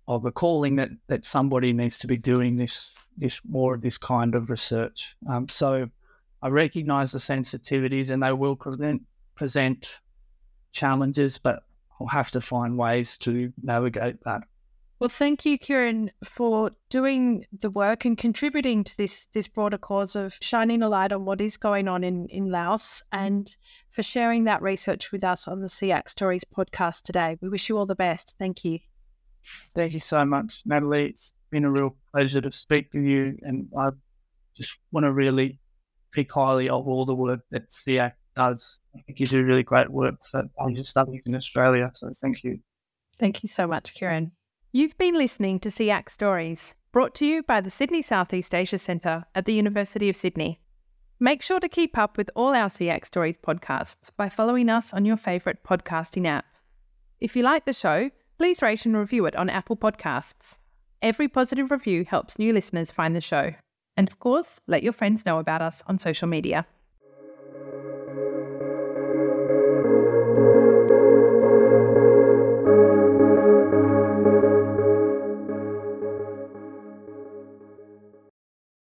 of 0.07 0.27
a 0.27 0.33
calling 0.33 0.77
that, 0.77 0.91
that 1.07 1.25
somebody 1.25 1.73
needs 1.73 1.99
to 2.01 2.07
be 2.07 2.19
doing 2.19 2.57
this, 2.57 2.91
this 3.17 3.41
more 3.49 3.75
of 3.75 3.81
this 3.81 3.97
kind 3.97 4.35
of 4.35 4.51
research. 4.51 5.17
Um, 5.31 5.49
so 5.49 5.89
I 6.43 6.49
recognize 6.49 7.13
the 7.13 7.19
sensitivities 7.19 8.11
and 8.11 8.23
they 8.23 8.33
will 8.33 8.57
present, 8.57 9.03
present 9.35 10.01
challenges, 10.73 11.39
but 11.39 11.63
I'll 11.99 12.09
have 12.09 12.31
to 12.33 12.41
find 12.43 12.77
ways 12.77 13.17
to 13.19 13.51
navigate 13.63 14.23
that. 14.25 14.43
Well, 15.01 15.09
thank 15.09 15.47
you, 15.47 15.59
Kearrin, 15.59 16.11
for 16.23 16.73
doing 16.91 17.47
the 17.59 17.71
work 17.71 18.05
and 18.05 18.19
contributing 18.19 18.85
to 18.85 18.97
this 18.99 19.29
this 19.33 19.49
broader 19.49 19.79
cause 19.79 20.15
of 20.15 20.37
shining 20.43 20.83
a 20.83 20.91
light 20.91 21.11
on 21.11 21.25
what 21.25 21.41
is 21.41 21.57
going 21.57 21.89
on 21.89 22.05
in, 22.05 22.27
in 22.29 22.51
Laos 22.51 23.03
and 23.11 23.57
for 23.89 24.03
sharing 24.03 24.45
that 24.45 24.61
research 24.61 25.11
with 25.11 25.25
us 25.25 25.49
on 25.49 25.61
the 25.61 25.69
SSEAC 25.69 26.07
Stories 26.07 26.45
podcast 26.45 27.05
today. 27.05 27.39
We 27.41 27.49
wish 27.49 27.71
you 27.71 27.79
all 27.79 27.87
the 27.87 27.95
best. 27.95 28.37
Thank 28.39 28.63
you. 28.63 28.79
Thank 29.75 29.95
you 29.95 30.01
so 30.01 30.23
much, 30.27 30.63
Natali. 30.69 31.09
It's 31.09 31.33
been 31.51 31.65
a 31.65 31.71
real 31.71 31.97
pleasure 32.13 32.43
to 32.43 32.53
speak 32.53 32.93
to 32.93 33.01
you, 33.01 33.39
and 33.41 33.69
I 33.79 33.93
just 34.55 34.81
want 34.93 35.05
to 35.05 35.13
really 35.13 35.59
speak 36.13 36.31
highly 36.31 36.69
of 36.69 36.87
all 36.87 37.07
the 37.07 37.15
work 37.15 37.41
that 37.53 37.71
SSEAC 37.71 38.13
does. 38.37 38.81
I 38.95 39.01
think 39.01 39.19
you 39.19 39.27
do 39.27 39.43
really 39.45 39.63
great 39.63 39.89
work 39.89 40.17
for 40.31 40.45
Asian 40.69 40.85
studies 40.85 41.23
in 41.25 41.35
Australia. 41.35 41.91
So 41.95 42.11
thank 42.21 42.45
you. 42.45 42.59
Thank 43.19 43.43
you 43.43 43.49
so 43.49 43.67
much, 43.67 43.95
Kearrin. 43.95 44.33
You've 44.73 44.97
been 44.99 45.19
listening 45.19 45.59
to 45.61 45.69
SSEAC 45.69 46.09
Stories, 46.09 46.77
brought 46.93 47.13
to 47.17 47.27
you 47.27 47.43
by 47.43 47.61
the 47.61 47.71
Sydney 47.71 48.03
Southeast 48.03 48.55
Asia 48.55 48.79
Centre 48.79 49.25
at 49.35 49.45
the 49.45 49.53
University 49.53 50.09
of 50.09 50.15
Sydney. 50.15 50.61
Make 51.19 51.43
sure 51.43 51.59
to 51.59 51.69
keep 51.69 51.99
up 51.99 52.17
with 52.17 52.31
all 52.37 52.55
our 52.55 52.69
SSEAC 52.69 53.05
Stories 53.05 53.37
podcasts 53.37 54.11
by 54.17 54.29
following 54.29 54.69
us 54.69 54.95
on 54.95 55.05
your 55.05 55.17
favourite 55.17 55.65
podcasting 55.65 56.25
app. 56.25 56.45
If 57.19 57.35
you 57.35 57.43
like 57.43 57.65
the 57.65 57.73
show, 57.73 58.13
please 58.39 58.63
rate 58.63 58.87
and 58.87 58.97
review 58.97 59.27
it 59.27 59.35
on 59.35 59.51
Apple 59.51 59.77
Podcasts. 59.77 60.59
Every 61.03 61.27
positive 61.27 61.73
review 61.73 62.05
helps 62.05 62.39
new 62.39 62.53
listeners 62.53 62.93
find 62.93 63.17
the 63.17 63.21
show. 63.21 63.53
And 63.97 64.07
of 64.07 64.21
course, 64.21 64.61
let 64.69 64.85
your 64.85 64.93
friends 64.93 65.27
know 65.27 65.41
about 65.41 65.63
us 65.63 65.83
on 65.89 65.99
social 65.99 66.29
media. 66.29 66.65